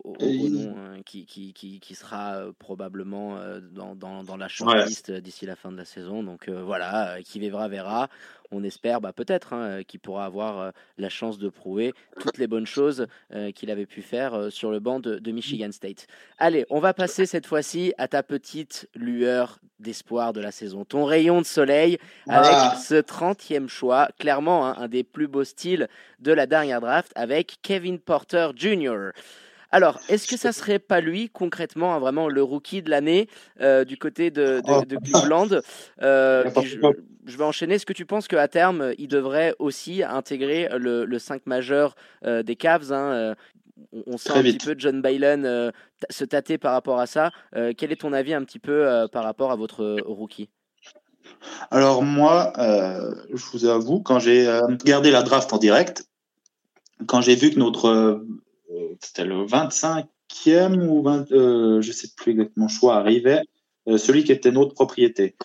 [0.05, 0.75] au, nom
[1.05, 3.39] qui, qui, qui, qui, sera probablement
[3.73, 6.23] dans, dans, dans la shortlist d'ici la fin de la saison.
[6.23, 8.09] Donc voilà, qui vivra verra
[8.53, 12.67] on espère bah, peut-être hein, qu'il pourra avoir la chance de prouver toutes les bonnes
[12.67, 16.07] choses euh, qu'il avait pu faire sur le banc de, Michigan State.
[16.39, 21.05] Allez, on va passer cette fois-ci à ta petite lueur d'espoir de la saison, ton
[21.05, 21.99] rayon de soleil
[22.29, 22.77] avec ah.
[22.77, 25.89] ce 30e choix, clairement hein, un des plus beaux styles
[26.21, 29.11] de la dernière draft avec Kevin Porter Jr.
[29.73, 33.29] Alors, est-ce que ça serait pas lui, concrètement, hein, vraiment le rookie de l'année
[33.87, 35.49] du côté de, de, Cleveland
[37.25, 37.75] je vais enchaîner.
[37.75, 41.95] Est-ce que tu penses qu'à terme, il devrait aussi intégrer le, le 5 majeur
[42.25, 43.35] euh, des Cavs hein, euh,
[44.07, 45.71] on, sent un petit peu John euh,
[46.11, 47.31] se tâter par rapport à ça.
[47.77, 50.51] quel est ton avis un petit peu par rapport à votre rookie?
[51.71, 56.05] Alors moi, je vous avoue, quand j'ai regardé la draft en direct,
[57.07, 58.25] quand j'ai vu que notre,
[59.01, 61.27] c'était le 25e ou 20,
[61.81, 63.43] je sais plus exactement choix arrivait,
[63.87, 65.37] celui qui était notre propriété.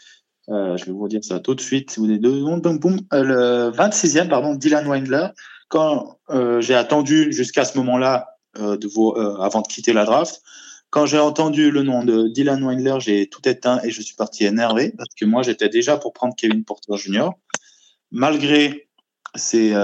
[0.50, 2.62] Euh, je vais vous dire ça tout de suite, si vous avez deux secondes.
[2.62, 5.28] Boum, euh, le 26e, pardon, Dylan Windler.
[5.68, 10.42] Quand euh, j'ai attendu jusqu'à ce moment-là, avant de quitter la draft,
[10.90, 14.46] quand j'ai entendu le nom de Dylan Windler, j'ai tout éteint et je suis parti
[14.46, 17.30] énervé parce que moi, j'étais déjà pour prendre Kevin Porter Jr.
[18.10, 18.90] Malgré
[19.36, 19.76] ses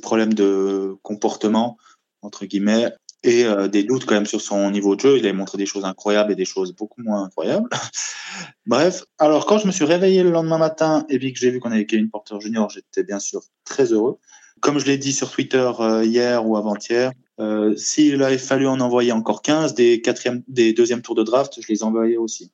[0.00, 1.76] problèmes de comportement,
[2.22, 2.92] entre guillemets,
[3.24, 5.18] et euh, des doutes quand même sur son niveau de jeu.
[5.18, 7.68] Il a montré des choses incroyables et des choses beaucoup moins incroyables.
[8.66, 11.60] Bref, alors quand je me suis réveillé le lendemain matin et puis que j'ai vu
[11.60, 14.18] qu'on avait Kevin Porter Jr., j'étais bien sûr très heureux.
[14.60, 18.80] Comme je l'ai dit sur Twitter euh, hier ou avant-hier, euh, s'il avait fallu en
[18.80, 22.52] envoyer encore 15 des quatrième, des deuxièmes tours de draft, je les envoyais aussi.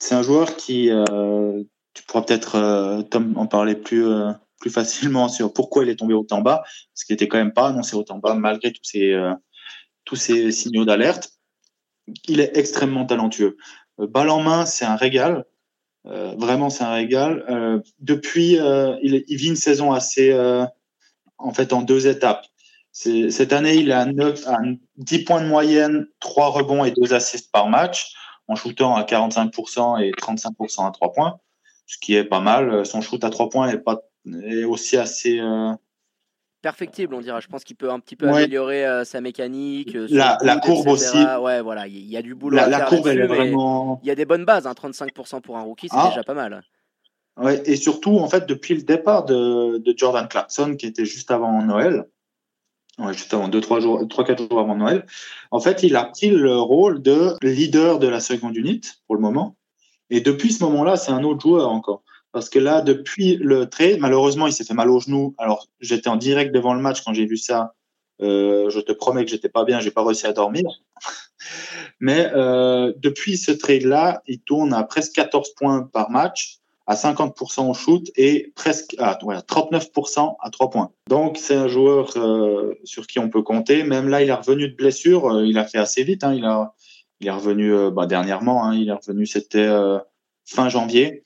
[0.00, 0.90] C'est un joueur qui,
[1.92, 4.06] tu pourras peut-être Tom en parler plus
[4.58, 7.68] plus facilement sur pourquoi il est tombé autant bas, parce qu'il était quand même pas
[7.68, 9.14] annoncé autant bas malgré tous ces
[10.08, 11.30] tous ces signaux d'alerte.
[12.26, 13.58] Il est extrêmement talentueux.
[14.00, 15.44] Euh, balle en main, c'est un régal.
[16.06, 17.44] Euh, vraiment, c'est un régal.
[17.50, 18.58] Euh, depuis,
[19.02, 20.34] il, vit une saison assez,
[21.36, 22.46] en fait, en deux étapes.
[22.92, 24.44] Cette année, il a 9,
[24.96, 28.14] 10 points de moyenne, 3 rebonds et 2 assists par match,
[28.48, 31.38] en shootant à 45% et 35% à 3 points,
[31.86, 32.84] ce qui est pas mal.
[32.86, 34.00] Son shoot à 3 points est, pas,
[34.44, 35.40] est aussi assez,
[36.62, 37.40] perfectible, on dira.
[37.40, 39.94] Je pense qu'il peut un petit peu améliorer euh, sa mécanique.
[39.94, 41.18] Euh, la, la courbe aussi.
[41.40, 42.56] Ouais, voilà, il y, a du boulot.
[42.56, 44.00] La, à faire la courbe, elle est vraiment.
[44.02, 46.08] Il y a des bonnes bases, hein, 35% pour un rookie, c'est ah.
[46.08, 46.62] déjà pas mal.
[47.36, 51.30] Ouais, et surtout, en fait, depuis le départ de, de Jordan Clarkson, qui était juste
[51.30, 52.06] avant Noël,
[52.98, 55.06] ouais, juste avant 2-3 jours, 3-4 jours avant Noël,
[55.52, 59.22] en fait, il a pris le rôle de leader de la seconde unité pour le
[59.22, 59.56] moment.
[60.10, 62.02] Et depuis ce moment-là, c'est un autre joueur encore.
[62.38, 65.34] Parce que là, depuis le trade, malheureusement, il s'est fait mal au genou.
[65.38, 67.74] Alors, j'étais en direct devant le match quand j'ai vu ça.
[68.22, 70.62] Euh, je te promets que j'étais pas bien, j'ai pas réussi à dormir.
[72.00, 77.68] Mais euh, depuis ce trade-là, il tourne à presque 14 points par match, à 50%
[77.68, 80.92] au shoot et presque à ouais, 39% à 3 points.
[81.08, 83.82] Donc c'est un joueur euh, sur qui on peut compter.
[83.82, 86.22] Même là, il est revenu de blessure, il a fait assez vite.
[86.22, 86.34] Hein,
[87.18, 88.64] il est revenu bah, dernièrement.
[88.64, 89.68] Hein, il est revenu, c'était
[90.46, 91.24] fin janvier.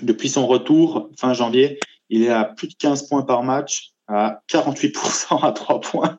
[0.00, 1.78] Depuis son retour fin janvier,
[2.08, 6.18] il est à plus de 15 points par match, à 48% à 3 points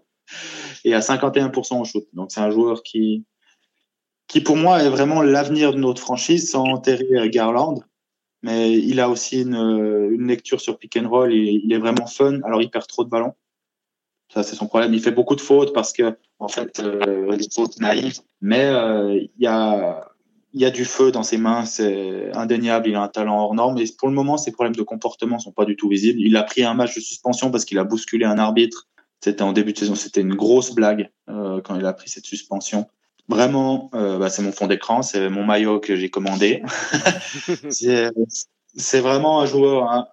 [0.86, 2.06] et à 51% au shoot.
[2.14, 3.26] Donc c'est un joueur qui
[4.28, 7.84] qui pour moi est vraiment l'avenir de notre franchise sans Terry Garland.
[8.42, 12.42] Mais il a aussi une, une lecture sur pick and roll il est vraiment fun.
[12.44, 13.34] Alors il perd trop de ballons.
[14.34, 14.94] Ça c'est son problème.
[14.94, 18.20] Il fait beaucoup de fautes parce que en fait euh, des fautes naïves.
[18.42, 20.13] Mais euh, il y a
[20.54, 22.88] il y a du feu dans ses mains, c'est indéniable.
[22.88, 23.76] Il a un talent hors norme.
[23.76, 26.22] Mais pour le moment, ses problèmes de comportement sont pas du tout visibles.
[26.22, 28.88] Il a pris un match de suspension parce qu'il a bousculé un arbitre.
[29.20, 29.96] C'était en début de saison.
[29.96, 32.88] C'était une grosse blague euh, quand il a pris cette suspension.
[33.30, 36.62] Vraiment, euh, bah, c'est mon fond d'écran, c'est mon maillot que j'ai commandé.
[37.70, 39.90] c'est vraiment un joueur.
[39.90, 40.08] Hein.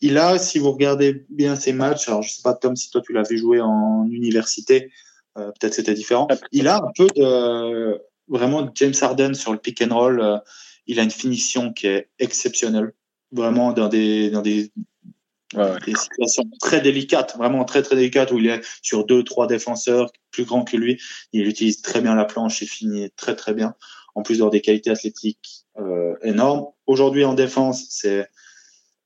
[0.00, 3.00] Il a, si vous regardez bien ses matchs, alors je sais pas Tom si toi
[3.00, 4.92] tu l'as vu jouer en université,
[5.38, 6.28] euh, peut-être c'était différent.
[6.52, 10.20] Il a un peu de vraiment James Harden sur le pick and roll.
[10.20, 10.38] Euh,
[10.86, 12.92] il a une finition qui est exceptionnelle,
[13.32, 14.72] vraiment dans des dans des
[15.54, 19.48] Ouais, Des situations très délicates, vraiment très très délicates où il est sur deux trois
[19.48, 21.00] défenseurs plus grands que lui.
[21.32, 23.74] Il utilise très bien la planche et finit très très bien.
[24.14, 26.66] En plus d'avoir des qualités athlétiques euh, énormes.
[26.86, 28.28] Aujourd'hui en défense, c'est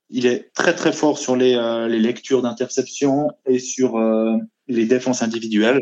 [0.09, 4.85] il est très très fort sur les, euh, les lectures d'interception et sur euh, les
[4.85, 5.81] défenses individuelles.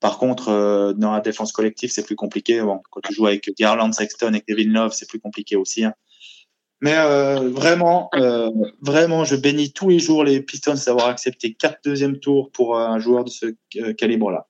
[0.00, 2.60] Par contre, euh, dans la défense collective, c'est plus compliqué.
[2.62, 5.84] Bon, quand tu joues avec Garland, Sexton et Kevin Love, c'est plus compliqué aussi.
[5.84, 5.94] Hein.
[6.80, 11.80] Mais euh, vraiment, euh, vraiment, je bénis tous les jours les Pistons d'avoir accepté quatre
[11.84, 13.46] deuxième tours pour un joueur de ce
[13.76, 14.46] euh, calibre-là.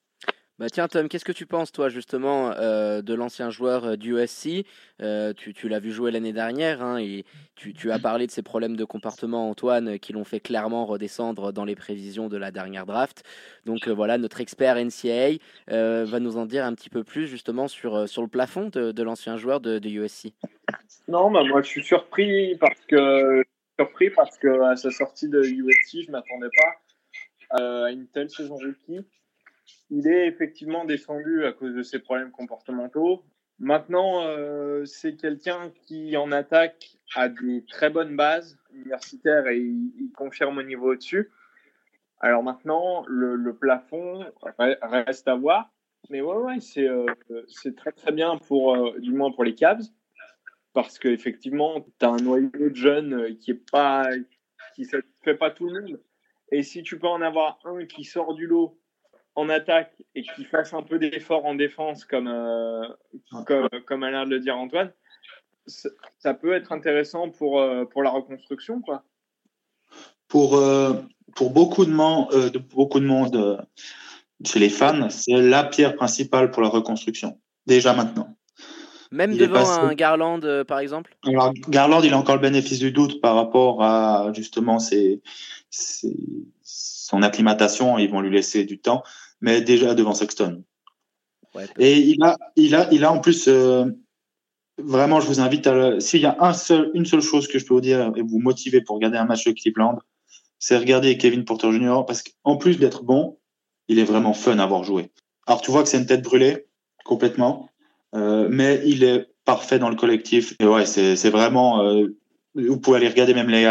[0.58, 4.16] Bah tiens Tom, qu'est-ce que tu penses toi justement euh, de l'ancien joueur euh, du
[4.18, 4.66] USC
[5.00, 8.74] euh, Tu, l'as vu jouer l'année dernière hein, et tu, as parlé de ses problèmes
[8.74, 13.22] de comportement Antoine qui l'ont fait clairement redescendre dans les prévisions de la dernière draft.
[13.66, 15.38] Donc euh, voilà, notre expert NCAA
[15.68, 19.36] va nous en dire un petit peu plus justement sur, sur le plafond de, l'ancien
[19.36, 20.32] joueur de, USC.
[21.06, 23.44] Non, bah moi je suis surpris parce que
[23.78, 28.56] surpris parce que à sa sortie de USC, je m'attendais pas à une telle saison
[28.56, 29.06] rookie
[29.90, 33.24] il est effectivement descendu à cause de ses problèmes comportementaux.
[33.58, 40.12] Maintenant, euh, c'est quelqu'un qui en attaque a des très bonnes bases universitaires et il,
[40.16, 41.30] confirme au niveau au-dessus.
[42.20, 44.24] Alors maintenant, le, plafond
[44.58, 45.70] reste à voir.
[46.10, 47.06] Mais ouais, ouais, c'est euh,
[47.76, 49.82] très très bien pour, euh, du moins pour les Cavs.
[50.72, 54.08] Parce qu'effectivement, tu as un noyau de jeunes qui est pas,
[54.76, 54.86] qui
[55.38, 56.00] pas tout le monde.
[56.52, 58.78] Et si tu peux en avoir un qui sort du lot
[59.38, 62.82] en attaque et qui fasse un peu d'effort en défense, comme, euh,
[63.46, 64.92] comme, comme a l'air de le dire Antoine,
[66.18, 68.80] ça peut être intéressant pour, euh, pour la reconstruction.
[68.80, 69.04] Quoi.
[70.26, 70.94] Pour, euh,
[71.36, 73.64] pour beaucoup de, monde, euh, de, beaucoup de monde
[74.44, 78.36] chez les fans, c'est la pierre principale pour la reconstruction, déjà maintenant.
[79.12, 79.78] Même il devant passé...
[79.80, 81.16] un Garland, euh, par exemple?
[81.24, 85.22] Alors, Garland, il a encore le bénéfice du doute par rapport à justement ses,
[85.70, 86.14] ses,
[87.08, 87.98] son acclimatation.
[87.98, 89.02] Ils vont lui laisser du temps
[89.40, 90.62] mais déjà devant Sexton.
[91.54, 93.86] Ouais, et il a, il a, il a en plus, euh,
[94.78, 97.66] vraiment, je vous invite à, s'il y a un seul, une seule chose que je
[97.66, 99.98] peux vous dire et vous motiver pour regarder un match de Cleveland,
[100.58, 102.02] c'est regarder Kevin Porter Jr.
[102.06, 103.38] parce qu'en plus d'être bon,
[103.88, 105.10] il est vraiment fun à avoir joué.
[105.46, 106.66] Alors tu vois que c'est une tête brûlée
[107.04, 107.70] complètement,
[108.14, 110.54] euh, mais il est parfait dans le collectif.
[110.60, 111.82] Et ouais, c'est, c'est vraiment.
[111.82, 112.14] Euh,
[112.54, 113.62] vous pouvez aller regarder même les,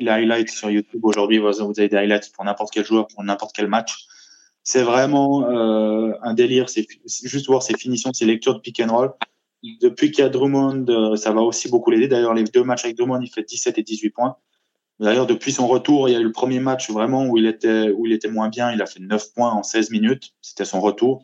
[0.00, 1.38] les highlights sur YouTube aujourd'hui.
[1.38, 4.06] Vous avez des highlights pour n'importe quel joueur, pour n'importe quel match
[4.66, 6.68] c'est vraiment euh, un délire.
[6.68, 9.12] C'est juste voir ses finitions, ses lectures de pick and roll.
[9.80, 12.08] Depuis qu'il y a Drummond, euh, ça va aussi beaucoup l'aider.
[12.08, 14.36] D'ailleurs, les deux matchs avec Drummond, il fait 17 et 18 points.
[14.98, 17.90] D'ailleurs, depuis son retour, il y a eu le premier match vraiment où il était
[17.90, 18.72] où il était moins bien.
[18.72, 20.34] Il a fait 9 points en 16 minutes.
[20.42, 21.22] C'était son retour.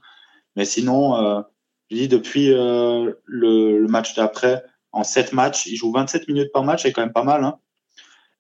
[0.55, 1.43] Mais sinon, euh,
[1.90, 4.62] je dis depuis euh, le, match d'après,
[4.93, 7.43] en 7 matchs, il joue 27 minutes par match, c'est quand même pas mal.
[7.43, 7.59] Hein.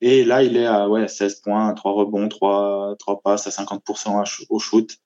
[0.04, 4.46] Et là, il est à ouais, 16 points, 3 rebonds, 3, 3 passes à 50%
[4.50, 4.98] au shoot.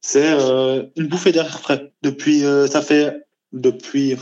[0.00, 1.92] C'est euh, une bouffée d'air frais.
[2.02, 4.16] Depuis, euh, ça fait depuis,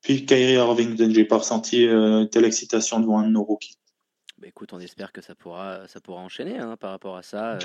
[0.00, 3.76] depuis Kyrie Irving, j'ai pas ressenti euh, telle excitation devant un de nos rookies.
[4.38, 7.58] Bah écoute, on espère que ça pourra, ça pourra enchaîner hein, par rapport à ça.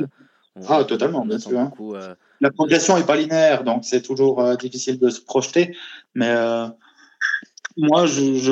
[0.56, 1.60] On, ah, totalement, bien sûr.
[1.60, 2.16] Beaucoup, euh...
[2.42, 5.78] La progression n'est pas linéaire, donc c'est toujours euh, difficile de se projeter.
[6.16, 6.34] Mais
[7.78, 8.52] moi, je, je,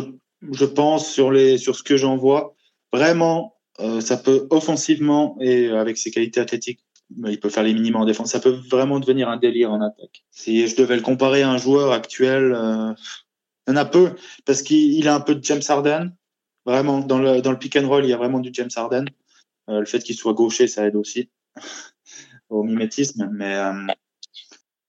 [0.52, 2.54] je pense sur, les, sur ce que j'en vois,
[2.94, 3.56] vraiment,
[4.00, 6.84] ça peut offensivement et avec ses qualités athlétiques,
[7.26, 8.32] il peut faire les minima en défense.
[8.32, 10.24] Ça peut vraiment devenir un délire en attaque.
[10.32, 12.54] Si je devais le comparer à un joueur actuel,
[13.68, 14.16] il y en a peu
[14.46, 16.12] parce qu'il a un peu de James Harden.
[16.66, 19.06] Vraiment, dans le, pick and roll, il y a vraiment du James Harden.
[19.68, 21.30] le fait qu'il soit gaucher, ça aide aussi
[22.50, 23.30] au mimétisme.
[23.32, 23.56] Mais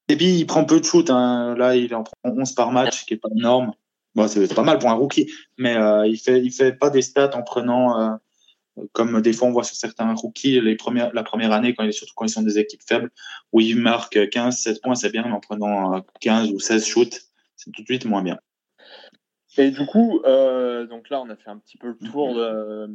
[0.08, 1.08] et puis, il prend peu de shoot.
[1.10, 1.54] Hein.
[1.56, 3.72] Là, il en prend 11 par match, ce qui est pas énorme.
[4.18, 7.02] Bon, c'est pas mal pour un rookie, mais euh, il fait il fait pas des
[7.02, 8.16] stats en prenant euh,
[8.90, 11.92] comme des fois on voit sur certains rookies les premières la première année quand il
[11.92, 13.12] surtout quand ils sont des équipes faibles
[13.52, 17.20] où ils marquent 15 16 points c'est bien mais en prenant 15 ou 16 shoots
[17.54, 18.40] c'est tout de suite moins bien.
[19.56, 22.90] Et du coup euh, donc là on a fait un petit peu le tour de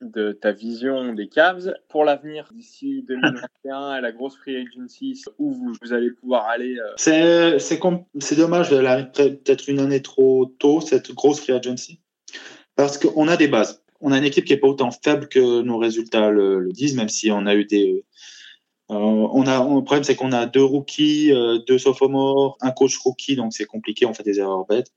[0.00, 5.52] de ta vision des Cavs pour l'avenir d'ici 2021 à la grosse free agency où
[5.52, 11.40] vous, allez pouvoir aller euh, C'est c'est dommage peut-être une année trop tôt cette grosse
[11.40, 12.00] free agency
[12.76, 13.82] parce qu'on a des bases.
[14.00, 17.10] On a une équipe qui est pas autant faible que nos résultats le, disent, même
[17.10, 18.06] si on a eu des
[18.90, 22.96] euh, on a le problème c'est qu'on a deux rookies, euh, deux sophomores, un coach
[22.96, 24.92] rookie donc c'est compliqué, on fait des erreurs bêtes.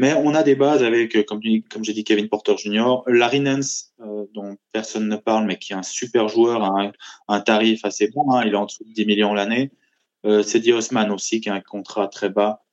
[0.00, 3.92] Mais on a des bases avec, euh, comme, j'ai dit, Kevin Porter Jr., Larry Nance,
[4.00, 6.92] euh, dont personne ne parle, mais qui est un super joueur, un,
[7.28, 9.72] un tarif assez bon, hein, il est en dessous de 10 millions l'année.
[10.24, 12.64] Euh, Cedi Osman aussi, qui a un contrat très bas.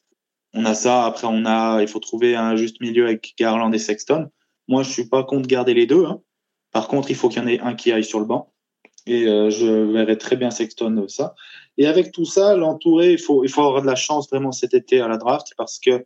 [0.53, 1.03] On a ça.
[1.03, 4.29] Après, on a, il faut trouver un juste milieu avec Garland et Sexton.
[4.69, 6.05] Moi, je suis pas contre garder les deux.
[6.05, 6.21] Hein.
[6.71, 8.53] Par contre, il faut qu'il y en ait un qui aille sur le banc.
[9.05, 11.35] Et euh, je verrais très bien Sexton ça.
[11.77, 14.73] Et avec tout ça, l'entourer, il faut, il faut avoir de la chance vraiment cet
[14.73, 16.05] été à la draft parce que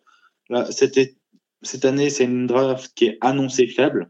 [0.70, 4.10] cette, année, c'est une draft qui est annoncée faible.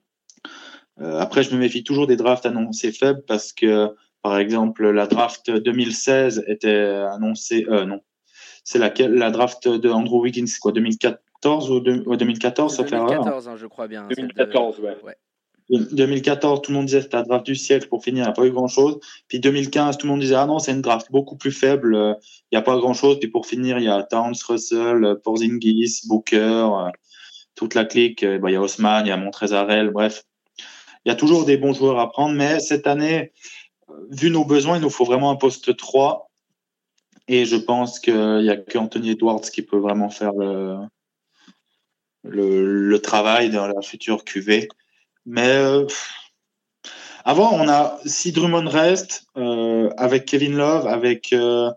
[1.00, 3.90] Euh, après, je me méfie toujours des drafts annoncés faibles parce que,
[4.22, 7.66] par exemple, la draft 2016 était annoncée.
[7.70, 8.02] Euh, non,
[8.64, 9.14] c'est laquelle?
[9.14, 14.08] La draft de Andrew Wiggins, quoi, 2014 ou, 2014 ça 2014, hein, je crois bien.
[14.08, 14.98] 2014, ouais.
[15.04, 15.16] ouais.
[15.72, 18.34] 2014, tout le monde disait c'était la draft du siècle pour finir, il n'y a
[18.34, 19.00] pas eu grand chose.
[19.28, 22.18] Puis 2015, tout le monde disait ah non, c'est une draft beaucoup plus faible,
[22.52, 23.20] il n'y a pas grand chose.
[23.20, 26.68] Puis pour finir, il y a Towns, Russell, Porzingis, Booker,
[27.56, 28.26] toute la clique.
[28.26, 30.24] Bah, il y a Osman, il y a Montrezarel, bref.
[31.06, 33.32] Il y a toujours des bons joueurs à prendre, mais cette année,
[34.10, 36.30] vu nos besoins, il nous faut vraiment un poste 3.
[37.28, 40.76] Et je pense qu'il n'y a que Anthony Edwards qui peut vraiment faire le,
[42.24, 44.68] le, le travail dans la future QV.
[45.26, 45.86] Mais euh,
[47.24, 51.72] avant, on a si Drummond reste euh, avec Kevin Love, avec euh,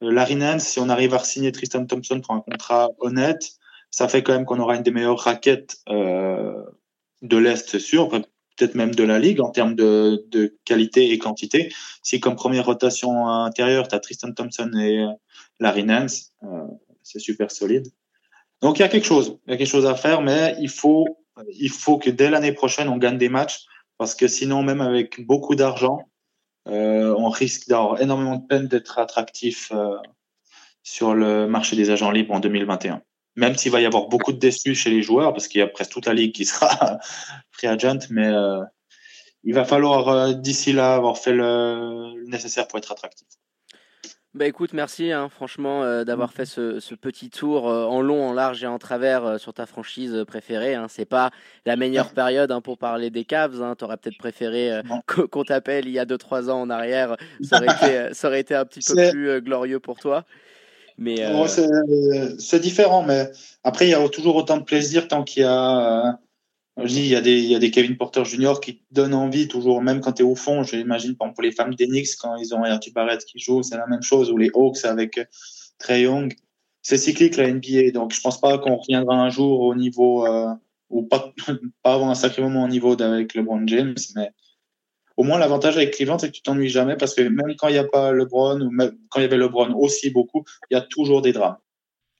[0.00, 3.52] Larry Nance, si on arrive à signer Tristan Thompson pour un contrat honnête,
[3.90, 6.62] ça fait quand même qu'on aura une des meilleures raquettes euh,
[7.22, 11.18] de l'Est, c'est sûr, peut-être même de la Ligue en termes de, de, qualité et
[11.18, 11.72] quantité.
[12.02, 15.04] Si comme première rotation intérieure, tu as Tristan Thompson et
[15.60, 16.32] Larry Nance,
[17.02, 17.88] c'est super solide.
[18.62, 20.68] Donc il y a quelque chose, il y a quelque chose à faire, mais il
[20.68, 21.06] faut
[21.52, 23.66] il faut que dès l'année prochaine, on gagne des matchs
[23.96, 26.08] parce que sinon, même avec beaucoup d'argent,
[26.68, 29.96] euh, on risque d'avoir énormément de peine d'être attractif euh,
[30.82, 33.02] sur le marché des agents libres en 2021.
[33.36, 35.68] Même s'il va y avoir beaucoup de déçus chez les joueurs, parce qu'il y a
[35.68, 36.98] presque toute la ligue qui sera
[37.50, 38.62] free agent, mais euh,
[39.44, 43.28] il va falloir d'ici là avoir fait le nécessaire pour être attractif.
[44.38, 48.24] Bah écoute, merci hein, franchement euh, d'avoir fait ce, ce, petit tour euh, en long,
[48.24, 50.76] en large et en travers euh, sur ta franchise préférée.
[50.76, 50.86] Hein.
[50.88, 51.32] C'est pas
[51.66, 53.60] la meilleure période hein, pour parler des Cavs.
[53.60, 53.74] Hein.
[53.76, 57.16] T'aurais peut-être préféré qu'on t'appelle il y a 2-3 ans en arrière.
[57.42, 60.24] Ça aurait, été, ça aurait été un petit peu plus glorieux pour toi.
[60.98, 61.16] Mais
[62.38, 63.32] c'est différent, mais
[63.64, 66.16] après il y a toujours autant de plaisir tant qu'il y a
[66.86, 68.54] je dis, il y, a des, il y a des Kevin Porter Jr.
[68.62, 70.62] qui donnent envie toujours, même quand tu es au fond.
[70.62, 73.76] J'imagine, par exemple, pour les femmes d'Enix, quand ils ont Archie Barrett qui joue, c'est
[73.76, 74.30] la même chose.
[74.30, 75.18] Ou les Hawks avec
[75.78, 76.34] Trey Young.
[76.82, 77.90] C'est cyclique, la NBA.
[77.92, 80.54] Donc, je pense pas qu'on reviendra un jour au niveau, euh,
[80.90, 81.32] ou pas,
[81.82, 84.30] pas avant un sacré moment au niveau d'avec LeBron James, mais
[85.18, 87.72] au moins, l'avantage avec Cleveland, c'est que tu t'ennuies jamais parce que même quand il
[87.72, 90.76] n'y a pas LeBron ou même quand il y avait LeBron aussi beaucoup, il y
[90.76, 91.56] a toujours des drames.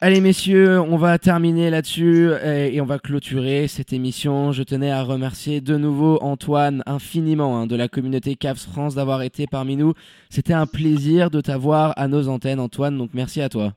[0.00, 4.52] Allez messieurs, on va terminer là-dessus et on va clôturer cette émission.
[4.52, 9.22] Je tenais à remercier de nouveau Antoine infiniment hein, de la communauté Cavs France d'avoir
[9.22, 9.94] été parmi nous.
[10.30, 13.74] C'était un plaisir de t'avoir à nos antennes Antoine, donc merci à toi.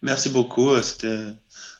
[0.00, 1.18] Merci beaucoup, c'était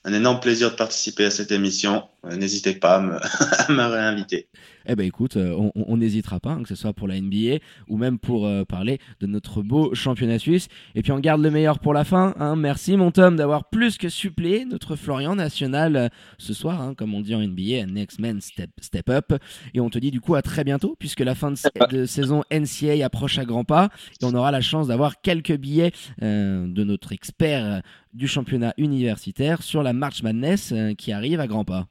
[0.04, 2.02] un énorme plaisir de participer à cette émission.
[2.24, 4.48] N'hésitez pas à me réinviter
[4.88, 7.58] eh ben écoute, euh, on n'hésitera pas, hein, que ce soit pour la NBA
[7.88, 10.68] ou même pour euh, parler de notre beau championnat suisse.
[10.94, 12.34] Et puis on garde le meilleur pour la fin.
[12.38, 12.56] Hein.
[12.56, 16.08] Merci mon Tom d'avoir plus que suppléé notre Florian national euh,
[16.38, 19.32] ce soir, hein, comme on dit en NBA, next man step, step up.
[19.74, 23.04] Et on te dit du coup à très bientôt, puisque la fin de, saison NCA
[23.04, 23.88] approche à grands pas.
[24.20, 27.82] Et on aura la chance d'avoir quelques billets de notre expert
[28.12, 31.88] du championnat universitaire sur la March Madness qui arrive à grands pas.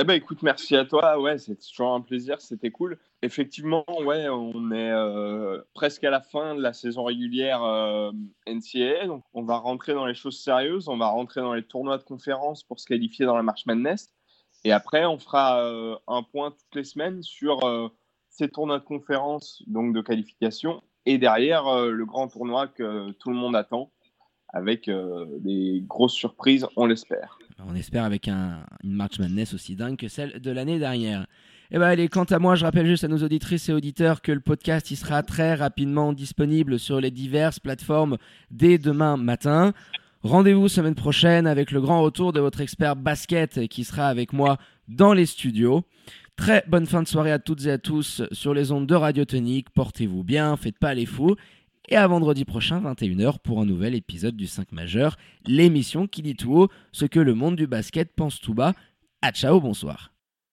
[0.00, 1.18] Eh ben écoute, merci à toi.
[1.18, 3.00] Ouais, c'est toujours un plaisir, c'était cool.
[3.22, 8.12] Effectivement, ouais, on est euh, presque à la fin de la saison régulière euh,
[8.46, 10.88] NCAA, donc on va rentrer dans les choses sérieuses.
[10.88, 14.12] On va rentrer dans les tournois de conférence pour se qualifier dans la March Madness.
[14.62, 17.58] Et après, on fera euh, un point toutes les semaines sur
[18.28, 23.36] ces tournois de conférence, donc de qualification, et derrière le grand tournoi que tout le
[23.36, 23.90] monde attend
[24.50, 24.90] avec
[25.40, 27.38] des grosses surprises, on l'espère.
[27.66, 31.26] On espère avec un, une March Madness aussi dingue que celle de l'année dernière.
[31.70, 34.32] Eh ben allez, quant à moi, je rappelle juste à nos auditrices et auditeurs que
[34.32, 38.16] le podcast il sera très rapidement disponible sur les diverses plateformes
[38.50, 39.74] dès demain matin.
[40.22, 44.56] Rendez-vous semaine prochaine avec le grand retour de votre expert basket qui sera avec moi
[44.88, 45.84] dans les studios.
[46.36, 49.24] Très bonne fin de soirée à toutes et à tous sur les ondes de Radio
[49.24, 49.68] Tonique.
[49.70, 51.36] Portez-vous bien, faites pas les fous
[51.88, 55.16] et à vendredi prochain, 21h, pour un nouvel épisode du 5 majeur,
[55.46, 58.74] l'émission qui dit tout haut ce que le monde du basket pense tout bas.
[59.22, 60.12] À ciao, bonsoir.